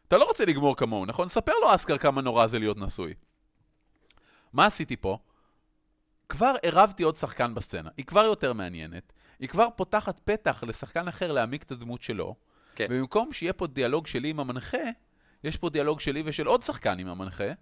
אתה 0.08 0.16
לא 0.16 0.24
רוצה 0.24 0.44
לגמור 0.44 0.76
כמוהו, 0.76 1.06
נכון? 1.06 1.28
ספר 1.28 1.52
לו 1.62 1.74
אסקר 1.74 1.98
כמה 1.98 2.22
נורא 2.22 2.46
זה 2.46 2.58
להיות 2.58 2.78
נשוי. 2.78 3.14
מה 4.52 4.66
עשיתי 4.66 4.96
פה? 4.96 5.18
כבר 6.28 6.54
ערבתי 6.62 7.02
עוד 7.02 7.16
שחקן 7.16 7.54
בסצנה, 7.54 7.90
היא 7.96 8.06
כבר 8.06 8.24
יותר 8.24 8.52
מעניינת, 8.52 9.12
היא 9.38 9.48
כבר 9.48 9.68
פותחת 9.76 10.20
פתח 10.24 10.64
לשחקן 10.66 11.08
אחר 11.08 11.32
להעמיק 11.32 11.62
את 11.62 11.72
הדמות 11.72 12.02
שלו, 12.02 12.34
כן. 12.74 12.86
ובמקום 12.90 13.32
שיהיה 13.32 13.52
פה 13.52 13.66
דיאלוג 13.66 14.06
שלי 14.06 14.30
עם 14.30 14.40
המנחה, 14.40 14.78
יש 15.44 15.56
פה 15.56 15.70
דיאלוג 15.70 16.00
שלי 16.00 16.22
ושל 16.24 16.46
עוד 16.46 16.62
שחקן 16.62 16.98
עם 16.98 17.08
המנחה, 17.08 17.52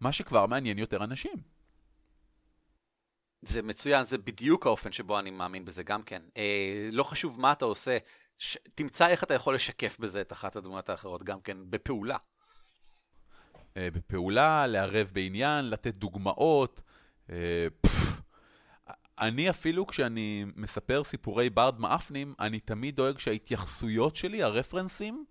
מה 0.00 0.12
שכבר 0.12 0.46
מעניין 0.46 0.78
יותר 0.78 1.04
אנשים. 1.04 1.36
זה 3.42 3.62
מצוין, 3.62 4.04
זה 4.04 4.18
בדיוק 4.18 4.66
האופן 4.66 4.92
שבו 4.92 5.18
אני 5.18 5.30
מאמין 5.30 5.64
בזה 5.64 5.82
גם 5.82 6.02
כן. 6.02 6.22
אה, 6.36 6.88
לא 6.92 7.02
חשוב 7.02 7.40
מה 7.40 7.52
אתה 7.52 7.64
עושה, 7.64 7.98
ש... 8.38 8.58
תמצא 8.74 9.08
איך 9.08 9.24
אתה 9.24 9.34
יכול 9.34 9.54
לשקף 9.54 9.96
בזה 9.98 10.20
את 10.20 10.32
אחת 10.32 10.56
הדמויות 10.56 10.88
האחרות, 10.88 11.22
גם 11.22 11.40
כן 11.40 11.56
בפעולה. 11.70 12.16
אה, 13.76 13.88
בפעולה, 13.90 14.66
לערב 14.66 15.10
בעניין, 15.12 15.70
לתת 15.70 15.96
דוגמאות. 15.96 16.82
אה, 17.30 17.66
פף, 17.80 18.20
אני 19.20 19.50
אפילו 19.50 19.86
כשאני 19.86 20.44
מספר 20.56 21.04
סיפורי 21.04 21.50
ברד 21.50 21.80
מאפנים, 21.80 22.34
אני 22.40 22.60
תמיד 22.60 22.96
דואג 22.96 23.18
שההתייחסויות 23.18 24.16
שלי, 24.16 24.42
הרפרנסים, 24.42 25.24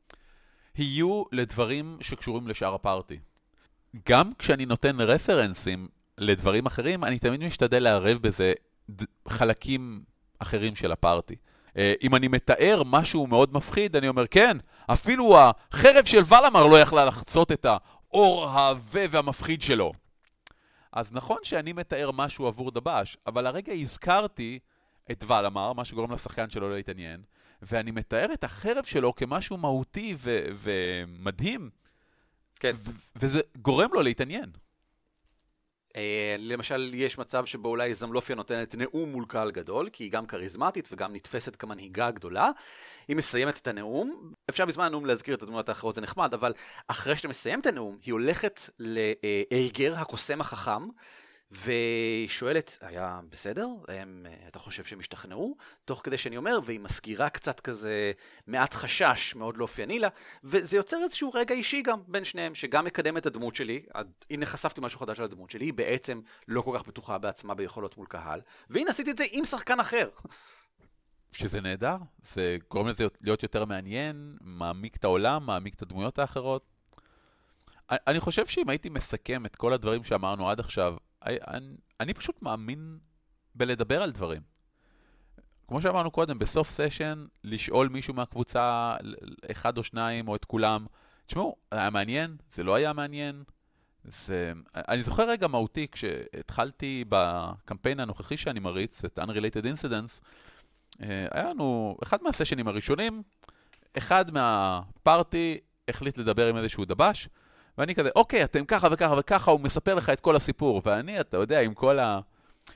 יהיו 0.76 1.24
לדברים 1.32 1.98
שקשורים 2.02 2.48
לשאר 2.48 2.74
הפארטי. 2.74 3.20
גם 4.10 4.34
כשאני 4.34 4.66
נותן 4.66 5.02
רפרנסים 5.02 5.88
לדברים 6.20 6.66
אחרים, 6.66 7.04
אני 7.04 7.20
תמיד 7.20 7.44
משתדל 7.44 7.84
לערב 7.84 8.18
בזה 8.18 8.54
חלקים 9.28 10.04
אחרים 10.40 10.76
של 10.76 10.92
הפארטי. 10.92 11.36
אה, 11.78 11.94
אם 12.02 12.16
אני 12.16 12.28
מתאר 12.28 12.82
משהו 12.86 13.28
מאוד 13.28 13.54
מפחיד, 13.54 13.96
אני 13.96 14.08
אומר, 14.08 14.28
כן, 14.28 14.58
אפילו 14.88 15.38
החרב 15.40 16.06
של 16.06 16.22
ולמר 16.28 16.68
לא 16.68 16.80
יכלה 16.80 17.06
לחצות 17.06 17.52
את 17.52 17.66
האור 17.66 18.46
העבה 18.48 19.02
והמפחיד 19.10 19.62
שלו. 19.62 19.92
אז 20.94 21.12
נכון 21.12 21.38
שאני 21.44 21.74
מתאר 21.74 22.12
משהו 22.12 22.48
עבור 22.48 22.72
דבש, 22.72 23.18
אבל 23.28 23.48
הרגע 23.48 23.74
הזכרתי 23.74 24.60
את 25.12 25.24
ולמר, 25.28 25.74
מה 25.74 25.86
שגורם 25.86 26.12
לשחקן 26.12 26.50
שלו 26.50 26.70
להתעניין, 26.70 27.22
ואני 27.62 27.92
מתאר 27.92 28.34
את 28.34 28.44
החרב 28.44 28.84
שלו 28.84 29.16
כמשהו 29.16 29.58
מהותי 29.58 30.16
ו- 30.18 30.46
ומדהים, 30.54 31.70
כן. 32.56 32.72
ו- 32.76 32.92
וזה 33.16 33.42
גורם 33.58 33.90
לו 33.94 34.02
להתעניין. 34.02 34.52
אה, 35.96 36.36
למשל, 36.40 36.92
יש 36.94 37.18
מצב 37.18 37.46
שבו 37.46 37.70
אולי 37.70 37.94
זמלופיה 37.94 38.36
נותנת 38.36 38.76
נאום 38.76 39.12
מול 39.12 39.26
קהל 39.28 39.52
גדול, 39.52 39.90
כי 39.94 40.04
היא 40.04 40.12
גם 40.12 40.26
כריזמטית 40.26 40.90
וגם 40.92 41.16
נתפסת 41.16 41.56
כמנהיגה 41.56 42.12
גדולה. 42.12 42.50
היא 43.08 43.16
מסיימת 43.16 43.58
את 43.58 43.68
הנאום, 43.68 44.34
אפשר 44.50 44.66
בזמן 44.66 44.86
הנאום 44.86 45.06
להזכיר 45.06 45.36
את 45.36 45.44
הדמויות 45.44 45.70
האחרות, 45.70 45.96
זה 45.96 46.02
נחמד, 46.02 46.34
אבל 46.34 46.52
אחרי 46.88 47.16
שאתה 47.16 47.28
מסיים 47.28 47.60
את 47.60 47.66
הנאום, 47.66 47.98
היא 48.06 48.12
הולכת 48.12 48.70
לאייגר, 48.80 49.96
הקוסם 49.96 50.42
החכם, 50.42 50.88
והיא 51.52 52.28
שואלת, 52.28 52.78
היה 52.82 53.20
בסדר? 53.30 53.68
הם, 53.88 54.26
אתה 54.48 54.60
חושב 54.60 54.84
שהם 54.84 55.00
השתכנעו? 55.00 55.56
תוך 55.86 56.02
כדי 56.04 56.18
שאני 56.18 56.38
אומר, 56.38 56.60
והיא 56.66 56.80
מזכירה 56.80 57.30
קצת 57.30 57.60
כזה 57.60 58.12
מעט 58.48 58.74
חשש, 58.74 59.36
מאוד 59.36 59.58
לא 59.58 59.64
אופייני 59.64 60.00
לה, 60.00 60.08
וזה 60.44 60.78
יוצר 60.78 60.98
איזשהו 61.04 61.32
רגע 61.34 61.56
אישי 61.56 61.82
גם 61.82 62.00
בין 62.08 62.24
שניהם, 62.24 62.56
שגם 62.56 62.86
מקדם 62.86 63.18
את 63.18 63.26
הדמות 63.26 63.56
שלי, 63.56 63.86
הנה 64.30 64.46
חשפתי 64.46 64.82
משהו 64.82 65.00
חדש 65.00 65.20
על 65.20 65.26
הדמות 65.26 65.50
שלי, 65.50 65.66
היא 65.66 65.74
בעצם 65.74 66.22
לא 66.48 66.62
כל 66.62 66.72
כך 66.78 66.88
בטוחה 66.88 67.18
בעצמה 67.18 67.56
ביכולות 67.56 67.98
מול 67.98 68.08
קהל, 68.08 68.42
והנה 68.70 68.90
עשיתי 68.90 69.12
את 69.12 69.18
זה 69.18 69.24
עם 69.32 69.46
שחקן 69.46 69.80
אחר. 69.80 70.10
שזה 71.32 71.62
נהדר, 71.62 71.98
זה 72.24 72.58
גורם 72.72 72.88
לזה 72.88 73.08
להיות 73.22 73.44
יותר 73.44 73.66
מעניין, 73.66 74.38
מעמיק 74.42 74.96
את 74.96 75.04
העולם, 75.04 75.46
מעמיק 75.46 75.74
את 75.74 75.82
הדמויות 75.82 76.20
האחרות. 76.20 76.66
אני 77.90 78.20
חושב 78.20 78.46
שאם 78.46 78.70
הייתי 78.70 78.90
מסכם 78.90 79.46
את 79.46 79.56
כל 79.56 79.74
הדברים 79.74 80.04
שאמרנו 80.04 80.50
עד 80.50 80.60
עכשיו, 80.60 80.96
אני, 81.48 81.76
אני 82.00 82.14
פשוט 82.14 82.42
מאמין 82.42 82.98
בלדבר 83.56 84.02
על 84.02 84.12
דברים. 84.12 84.42
כמו 85.68 85.82
שאמרנו 85.82 86.12
קודם, 86.12 86.40
בסוף 86.40 86.70
סשן, 86.70 87.26
לשאול 87.44 87.88
מישהו 87.90 88.14
מהקבוצה, 88.14 88.96
אחד 89.52 89.78
או 89.78 89.84
שניים, 89.84 90.28
או 90.28 90.36
את 90.36 90.46
כולם, 90.46 90.86
תשמעו, 91.26 91.56
היה 91.72 91.90
מעניין? 91.90 92.36
זה 92.54 92.64
לא 92.64 92.76
היה 92.76 92.94
מעניין? 92.94 93.44
זה... 94.04 94.54
אני 94.76 95.04
זוכר 95.04 95.30
רגע 95.30 95.48
מהותי, 95.48 95.88
כשהתחלתי 95.92 97.06
בקמפיין 97.10 98.00
הנוכחי 98.00 98.38
שאני 98.38 98.60
מריץ, 98.60 99.06
את 99.06 99.20
Unrelated 99.20 99.64
Incidents, 99.64 100.22
אה, 101.04 101.28
היה 101.32 101.50
לנו, 101.50 101.98
אחד 102.04 102.24
מהסשנים 102.24 102.68
הראשונים, 102.68 103.24
אחד 103.98 104.32
מהפארטי 104.32 105.58
החליט 105.88 106.18
לדבר 106.18 106.48
עם 106.48 106.58
איזשהו 106.58 106.86
דבש, 106.86 107.30
ואני 107.78 107.96
כזה, 107.96 108.10
אוקיי, 108.16 108.44
אתם 108.44 108.66
ככה 108.66 108.88
וככה 108.92 109.16
וככה, 109.18 109.52
הוא 109.52 109.60
מספר 109.60 109.96
לך 109.96 110.10
את 110.10 110.20
כל 110.20 110.36
הסיפור. 110.36 110.82
ואני, 110.86 111.20
אתה 111.20 111.38
יודע, 111.38 111.60
עם 111.62 111.74
כל 111.74 112.00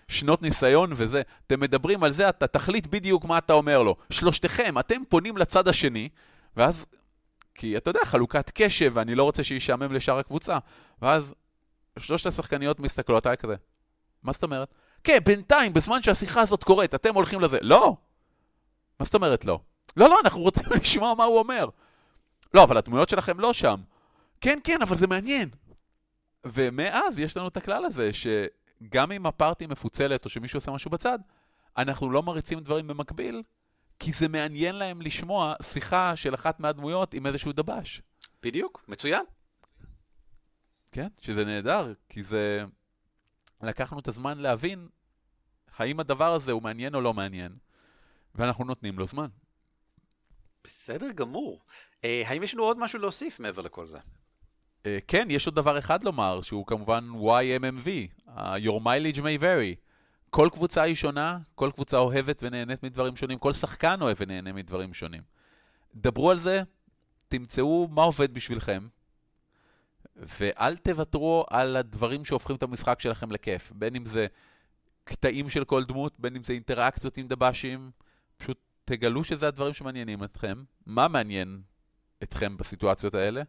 השנות 0.09 0.41
ניסיון 0.41 0.89
וזה, 0.95 1.21
אתם 1.47 1.59
מדברים 1.59 2.03
על 2.03 2.11
זה, 2.11 2.29
אתה 2.29 2.47
תחליט 2.47 2.87
בדיוק 2.87 3.25
מה 3.25 3.37
אתה 3.37 3.53
אומר 3.53 3.81
לו. 3.81 3.95
שלושתכם, 4.09 4.79
אתם 4.79 5.01
פונים 5.09 5.37
לצד 5.37 5.67
השני, 5.67 6.09
ואז, 6.57 6.85
כי 7.55 7.77
אתה 7.77 7.89
יודע, 7.89 7.99
חלוקת 8.05 8.51
קשב, 8.55 8.91
ואני 8.93 9.15
לא 9.15 9.23
רוצה 9.23 9.43
שישעמם 9.43 9.93
לשאר 9.93 10.19
הקבוצה. 10.19 10.57
ואז 11.01 11.33
שלושת 11.99 12.25
השחקניות 12.25 12.79
מסתכלות 12.79 13.25
עליי 13.25 13.37
כזה, 13.37 13.55
מה 14.23 14.33
זאת 14.33 14.43
אומרת? 14.43 14.73
כן, 15.03 15.17
בינתיים, 15.25 15.73
בזמן 15.73 16.01
שהשיחה 16.01 16.41
הזאת 16.41 16.63
קורית, 16.63 16.95
אתם 16.95 17.15
הולכים 17.15 17.39
לזה. 17.39 17.57
לא! 17.61 17.95
מה 18.99 19.05
זאת 19.05 19.15
אומרת 19.15 19.45
לא? 19.45 19.59
לא, 19.97 20.09
לא, 20.09 20.19
אנחנו 20.23 20.41
רוצים 20.41 20.65
לשמוע 20.81 21.13
מה 21.13 21.23
הוא 21.23 21.39
אומר. 21.39 21.65
לא, 22.53 22.63
אבל 22.63 22.77
הדמויות 22.77 23.09
שלכם 23.09 23.39
לא 23.39 23.53
שם. 23.53 23.81
כן, 24.43 24.59
כן, 24.63 24.81
אבל 24.81 24.95
זה 24.95 25.07
מעניין. 25.07 25.49
ומאז 26.45 27.19
יש 27.19 27.37
לנו 27.37 27.47
את 27.47 27.57
הכלל 27.57 27.85
הזה, 27.85 28.09
שגם 28.13 29.11
אם 29.11 29.25
הפארטי 29.25 29.67
מפוצלת 29.67 30.25
או 30.25 30.29
שמישהו 30.29 30.57
עושה 30.57 30.71
משהו 30.71 30.91
בצד, 30.91 31.19
אנחנו 31.77 32.11
לא 32.11 32.23
מריצים 32.23 32.59
דברים 32.59 32.87
במקביל, 32.87 33.43
כי 33.99 34.11
זה 34.11 34.29
מעניין 34.29 34.75
להם 34.75 35.01
לשמוע 35.01 35.53
שיחה 35.61 36.15
של 36.15 36.35
אחת 36.35 36.59
מהדמויות 36.59 37.13
עם 37.13 37.25
איזשהו 37.25 37.51
דבש. 37.53 38.01
בדיוק, 38.41 38.85
מצוין. 38.87 39.23
כן, 40.91 41.07
שזה 41.21 41.45
נהדר, 41.45 41.93
כי 42.09 42.23
זה... 42.23 42.63
לקחנו 43.61 43.99
את 43.99 44.07
הזמן 44.07 44.37
להבין 44.37 44.87
האם 45.77 45.99
הדבר 45.99 46.33
הזה 46.33 46.51
הוא 46.51 46.61
מעניין 46.61 46.95
או 46.95 47.01
לא 47.01 47.13
מעניין, 47.13 47.55
ואנחנו 48.35 48.65
נותנים 48.65 48.99
לו 48.99 49.07
זמן. 49.07 49.27
בסדר 50.63 51.11
גמור. 51.11 51.61
אה, 52.03 52.23
האם 52.25 52.43
יש 52.43 52.53
לנו 52.53 52.63
עוד 52.63 52.77
משהו 52.77 52.99
להוסיף 52.99 53.39
מעבר 53.39 53.61
לכל 53.61 53.87
זה? 53.87 53.97
Uh, 54.83 54.85
כן, 55.07 55.27
יש 55.29 55.45
עוד 55.45 55.55
דבר 55.55 55.79
אחד 55.79 56.03
לומר, 56.03 56.41
שהוא 56.41 56.65
כמובן 56.65 57.07
YMMV, 57.15 57.87
Your 58.37 58.79
mileage 58.83 59.17
may 59.17 59.41
vary. 59.41 59.75
כל 60.29 60.49
קבוצה 60.51 60.81
היא 60.81 60.95
שונה, 60.95 61.37
כל 61.55 61.71
קבוצה 61.73 61.97
אוהבת 61.97 62.43
ונהנית 62.43 62.83
מדברים 62.83 63.15
שונים, 63.15 63.37
כל 63.37 63.53
שחקן 63.53 64.01
אוהב 64.01 64.17
ונהנה 64.19 64.53
מדברים 64.53 64.93
שונים. 64.93 65.21
דברו 65.95 66.31
על 66.31 66.37
זה, 66.37 66.61
תמצאו 67.27 67.87
מה 67.91 68.01
עובד 68.01 68.33
בשבילכם, 68.33 68.87
ואל 70.15 70.75
תוותרו 70.75 71.45
על 71.49 71.75
הדברים 71.75 72.25
שהופכים 72.25 72.55
את 72.55 72.63
המשחק 72.63 72.99
שלכם 72.99 73.31
לכיף. 73.31 73.71
בין 73.75 73.95
אם 73.95 74.05
זה 74.05 74.27
קטעים 75.03 75.49
של 75.49 75.63
כל 75.63 75.83
דמות, 75.83 76.19
בין 76.19 76.35
אם 76.35 76.43
זה 76.43 76.53
אינטראקציות 76.53 77.17
עם 77.17 77.27
דב"שים, 77.27 77.91
פשוט 78.37 78.57
תגלו 78.85 79.23
שזה 79.23 79.47
הדברים 79.47 79.73
שמעניינים 79.73 80.23
אתכם. 80.23 80.63
מה 80.85 81.07
מעניין 81.07 81.61
אתכם 82.23 82.57
בסיטואציות 82.57 83.15
האלה? 83.15 83.43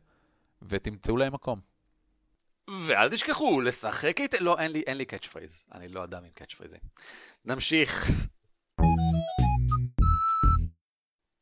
ותמצאו 0.69 1.17
להם 1.17 1.33
מקום. 1.33 1.61
ואל 2.87 3.11
תשכחו, 3.11 3.61
לשחק 3.61 4.21
איתה... 4.21 4.41
לא, 4.41 4.59
אין 4.59 4.73
לי, 4.73 4.83
אין 4.87 4.97
לי 4.97 5.05
catch 5.05 5.27
phrase. 5.27 5.65
אני 5.73 5.89
לא 5.89 6.05
אדם 6.05 6.25
עם 6.25 6.31
catch 6.31 6.55
phraseים. 6.55 6.81
נמשיך. 7.45 8.11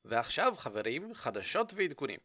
ועכשיו, 0.04 0.54
חברים, 0.58 1.14
חדשות 1.14 1.72
ועדכונים. 1.76 2.18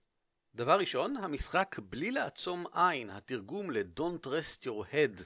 דבר 0.55 0.79
ראשון, 0.79 1.17
המשחק 1.17 1.79
בלי 1.79 2.11
לעצום 2.11 2.65
עין, 2.73 3.09
התרגום 3.09 3.71
ל-Don't 3.71 4.25
Rest 4.25 4.65
Your 4.65 4.93
Head, 4.93 5.23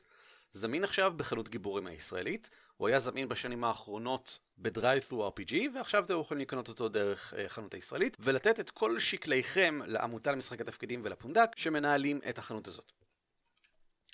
זמין 0.54 0.84
עכשיו 0.84 1.14
בחנות 1.18 1.50
גיבורים 1.50 1.88
הישראלית. 1.88 2.50
הוא 2.82 2.88
היה 2.88 3.00
זמין 3.00 3.28
בשנים 3.28 3.64
האחרונות 3.64 4.40
ב 4.58 5.30
DriveThruRPG, 5.30 5.54
ועכשיו 5.76 6.06
אתם 6.06 6.20
יכולים 6.20 6.42
לקנות 6.42 6.70
אותו 6.70 6.90
דרך 6.90 7.34
uh, 7.34 7.50
חנות 7.50 7.74
הישראלית, 7.74 8.18
ולתת 8.20 8.60
את 8.60 8.70
כל 8.70 9.00
שקליכם 9.00 9.80
לעמותה 9.86 10.32
למשחק 10.32 10.62
התפקידים 10.62 11.02
ולפונדק 11.06 11.50
שמנהלים 11.56 12.20
את 12.30 12.38
החנות 12.38 12.68
הזאת. 12.68 12.92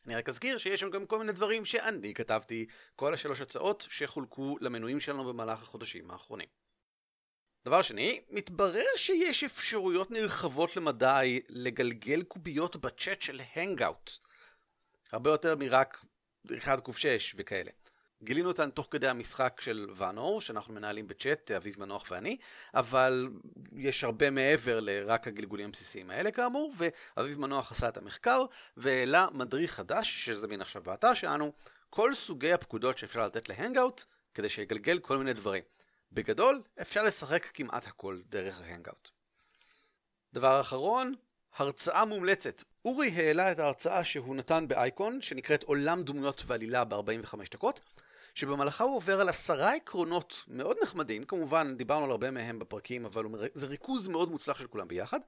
אני 0.06 0.16
רק 0.16 0.30
אזכיר 0.30 0.58
שיש 0.58 0.80
שם 0.80 0.90
גם 0.90 1.06
כל 1.06 1.20
מיני 1.20 1.32
דברים 1.32 1.66
שאני 1.66 2.14
כתבתי, 2.14 2.66
כל 2.96 3.14
השלוש 3.14 3.42
הצעות 3.42 3.88
שחולקו 3.90 4.58
למנויים 4.62 5.00
שלנו 5.00 5.26
במהלך 5.26 5.62
החודשים 5.62 6.12
האחרונים. 6.12 6.48
דבר 7.66 7.82
שני, 7.82 8.22
מתברר 8.30 8.96
שיש 8.96 9.44
אפשרויות 9.44 10.12
נרחבות 10.12 10.76
למדי 10.76 11.42
לגלגל 11.50 12.24
קוביות 12.24 12.76
בצ'אט 12.76 13.22
של 13.22 13.42
הנגאוט. 13.56 14.12
הרבה 15.12 15.30
יותר 15.30 15.56
מרק 15.56 16.06
1 16.58 16.80
ק 16.80 16.98
6 16.98 17.36
וכאלה. 17.38 17.72
גילינו 18.24 18.48
אותן 18.48 18.70
תוך 18.70 18.88
כדי 18.92 19.08
המשחק 19.08 19.62
של 19.62 19.90
ואנור, 19.96 20.42
שאנחנו 20.42 20.74
מנהלים 20.74 21.08
בצ'אט, 21.08 21.52
אביב 21.52 21.80
מנוח 21.80 22.12
ואני, 22.12 22.38
אבל 22.74 23.28
יש 23.76 24.04
הרבה 24.04 24.30
מעבר 24.30 24.80
לרק 24.80 25.28
הגלגולים 25.28 25.70
הבסיסיים 25.70 26.10
האלה 26.10 26.32
כאמור, 26.32 26.74
ואביב 26.78 27.40
מנוח 27.40 27.72
עשה 27.72 27.90
את 27.90 27.98
המחקר 27.98 28.46
והעלה 28.78 29.28
מדריך 29.34 29.74
חדש, 29.74 30.26
שזמין 30.26 30.62
עכשיו 30.62 30.84
באתר 30.84 31.14
שלנו, 31.14 31.54
כל 31.90 32.16
סוגי 32.16 32.54
הפקודות 32.54 32.98
שאפשר 32.98 33.26
לתת 33.26 33.50
להנגאוט, 33.50 34.04
כדי 34.34 34.50
שיגלגל 34.50 35.00
כל 35.00 35.18
מיני 35.18 35.34
דברים. 35.34 35.64
בגדול, 36.12 36.62
אפשר 36.82 37.04
לשחק 37.04 37.46
כמעט 37.54 37.88
הכל 37.88 38.22
דרך 38.30 38.62
ההנגאוט. 38.62 39.10
דבר 40.34 40.62
אחרון, 40.62 41.14
הרצאה 41.56 42.06
מומלצת. 42.06 42.64
אורי 42.86 43.10
העלה 43.10 43.52
את 43.52 43.60
ההרצאה 43.60 44.04
שהוא 44.04 44.36
נתן 44.36 44.68
באייקון, 44.68 45.22
שנקראת 45.22 45.64
עולם 45.64 46.04
דמויות 46.04 46.44
ועלילה 46.48 46.84
ב-45 46.84 47.36
דקות, 47.52 47.80
שבמהלכה 48.38 48.84
הוא 48.84 48.96
עובר 48.96 49.22
על 49.22 49.30
עשרה 49.30 49.74
עקרונות 49.76 50.44
מאוד 50.48 50.78
נחמדים, 50.84 51.24
כמובן 51.24 51.76
דיברנו 51.78 52.06
על 52.06 52.12
הרבה 52.12 52.32
מהם 52.32 52.60
בפרקים, 52.60 53.06
אבל 53.06 53.26
זה 53.54 53.66
ריכוז 53.66 54.08
מאוד 54.08 54.32
מוצלח 54.32 54.60
של 54.60 54.68
כולם 54.68 54.88
ביחד, 54.88 55.20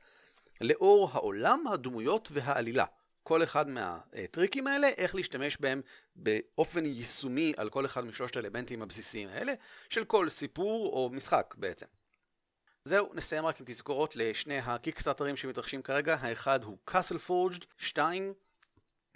לאור 0.61 1.09
העולם, 1.13 1.67
הדמויות 1.67 2.29
והעלילה. 2.31 2.85
כל 3.23 3.43
אחד 3.43 3.69
מהטריקים 3.69 4.67
האלה, 4.67 4.87
איך 4.87 5.15
להשתמש 5.15 5.57
בהם 5.57 5.81
באופן 6.15 6.85
יישומי 6.85 7.53
על 7.57 7.69
כל 7.69 7.85
אחד 7.85 8.05
משלושת 8.05 8.35
האלמנטים 8.35 8.81
הבסיסיים 8.81 9.29
האלה, 9.29 9.53
של 9.89 10.05
כל 10.05 10.29
סיפור 10.29 10.93
או 10.93 11.09
משחק 11.13 11.55
בעצם. 11.57 11.85
זהו, 12.85 13.09
נסיים 13.13 13.45
רק 13.45 13.59
עם 13.59 13.65
תזכורות 13.65 14.15
לשני 14.15 14.57
הקיקסטארטרים 14.57 15.37
שמתרחשים 15.37 15.81
כרגע, 15.81 16.17
האחד 16.21 16.63
הוא 16.63 16.77
Castle 16.89 17.29
Forged, 17.29 17.65
שתיים, 17.77 18.33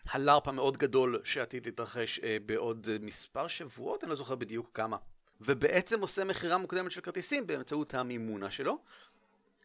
הלארפ 0.06 0.48
המאוד 0.48 0.78
גדול 0.78 1.22
שעתיד 1.24 1.66
להתרחש 1.66 2.20
אה, 2.20 2.38
בעוד 2.46 2.88
אה, 2.92 2.98
מספר 3.02 3.48
שבועות, 3.48 4.04
אני 4.04 4.10
לא 4.10 4.16
זוכר 4.16 4.36
בדיוק 4.36 4.70
כמה. 4.74 4.98
ובעצם 5.42 6.02
עושה 6.02 6.24
מכירה 6.24 6.58
מוקדמת 6.58 6.92
של 6.92 7.02
כרטיסים 7.02 7.48
באמצעות 7.48 7.94
המימונה 7.94 8.52
שלו. 8.52 8.78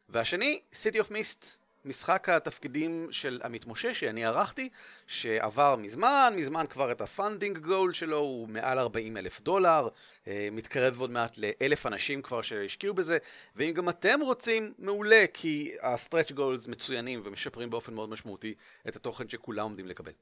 והשני, 0.09 0.61
City 0.72 0.96
of 0.96 1.11
Mist, 1.11 1.46
משחק 1.85 2.29
התפקידים 2.29 3.09
של 3.11 3.41
עמית 3.45 3.67
משה 3.67 3.95
שאני 3.95 4.25
ערכתי, 4.25 4.69
שעבר 5.07 5.77
מזמן, 5.77 6.35
מזמן 6.37 6.67
כבר 6.67 6.93
את 6.93 7.01
ה 7.01 7.08
funding 7.08 7.59
goal 7.59 7.92
שלו, 7.93 8.19
הוא 8.19 8.49
מעל 8.49 8.79
40 8.79 9.17
אלף 9.17 9.41
דולר, 9.41 9.88
אה, 10.27 10.49
מתקרב 10.53 11.01
עוד 11.01 11.11
מעט 11.11 11.38
לאלף 11.38 11.87
אנשים 11.87 12.23
כבר 12.23 12.43
שהשקיעו 12.43 12.95
בזה, 12.95 13.19
ואם 13.57 13.73
גם 13.73 13.88
אתם 13.88 14.21
רוצים, 14.23 14.73
מעולה, 14.79 15.25
כי 15.35 15.73
ה 15.83 15.89
stretch 15.89 16.33
goals 16.33 16.66
מצוינים 16.67 17.23
ומשפרים 17.25 17.71
באופן 17.71 17.95
מאוד 17.95 18.09
משמעותי 18.09 18.55
את 18.88 18.97
התוכן 18.97 19.29
שכולם 19.29 19.62
עומדים 19.62 19.87
לקבל. 19.87 20.12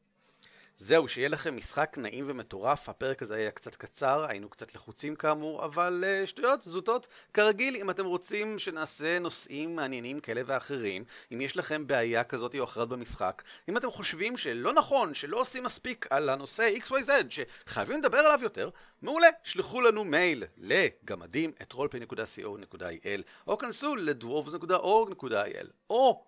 זהו, 0.79 1.09
שיהיה 1.09 1.29
לכם 1.29 1.57
משחק 1.57 1.99
נעים 1.99 2.25
ומטורף, 2.29 2.89
הפרק 2.89 3.23
הזה 3.23 3.35
היה 3.35 3.51
קצת 3.51 3.77
קצר, 3.77 4.25
היינו 4.29 4.49
קצת 4.49 4.75
לחוצים 4.75 5.17
כאמור, 5.17 5.65
אבל 5.65 6.05
uh, 6.05 6.27
שטויות, 6.27 6.63
זוטות. 6.63 7.09
כרגיל, 7.35 7.77
אם 7.77 7.91
אתם 7.91 8.05
רוצים 8.05 8.59
שנעשה 8.59 9.19
נושאים 9.19 9.77
מעניינים 9.77 10.21
כאלה 10.21 10.43
ואחרים, 10.47 11.05
אם 11.33 11.41
יש 11.41 11.57
לכם 11.57 11.87
בעיה 11.87 12.25
כזאת 12.25 12.55
או 12.59 12.65
אחרת 12.65 12.89
במשחק, 12.89 13.43
אם 13.69 13.77
אתם 13.77 13.91
חושבים 13.91 14.37
שלא 14.37 14.73
נכון, 14.73 15.15
שלא 15.15 15.41
עושים 15.41 15.65
מספיק 15.65 16.07
על 16.11 16.29
הנושא 16.29 16.69
XYZ, 16.85 17.11
שחייבים 17.31 17.99
לדבר 17.99 18.19
עליו 18.19 18.39
יותר, 18.43 18.71
מעולה, 19.03 19.29
שלחו 19.43 19.81
לנו 19.81 20.05
מייל 20.05 20.45
לגמדים 20.57 21.53
את 21.63 21.73
roleplay.co.il 21.73 23.23
או 23.47 23.59
כנסו 23.59 23.97
לדוורבס.org.il 23.97 25.67
או 25.91 26.25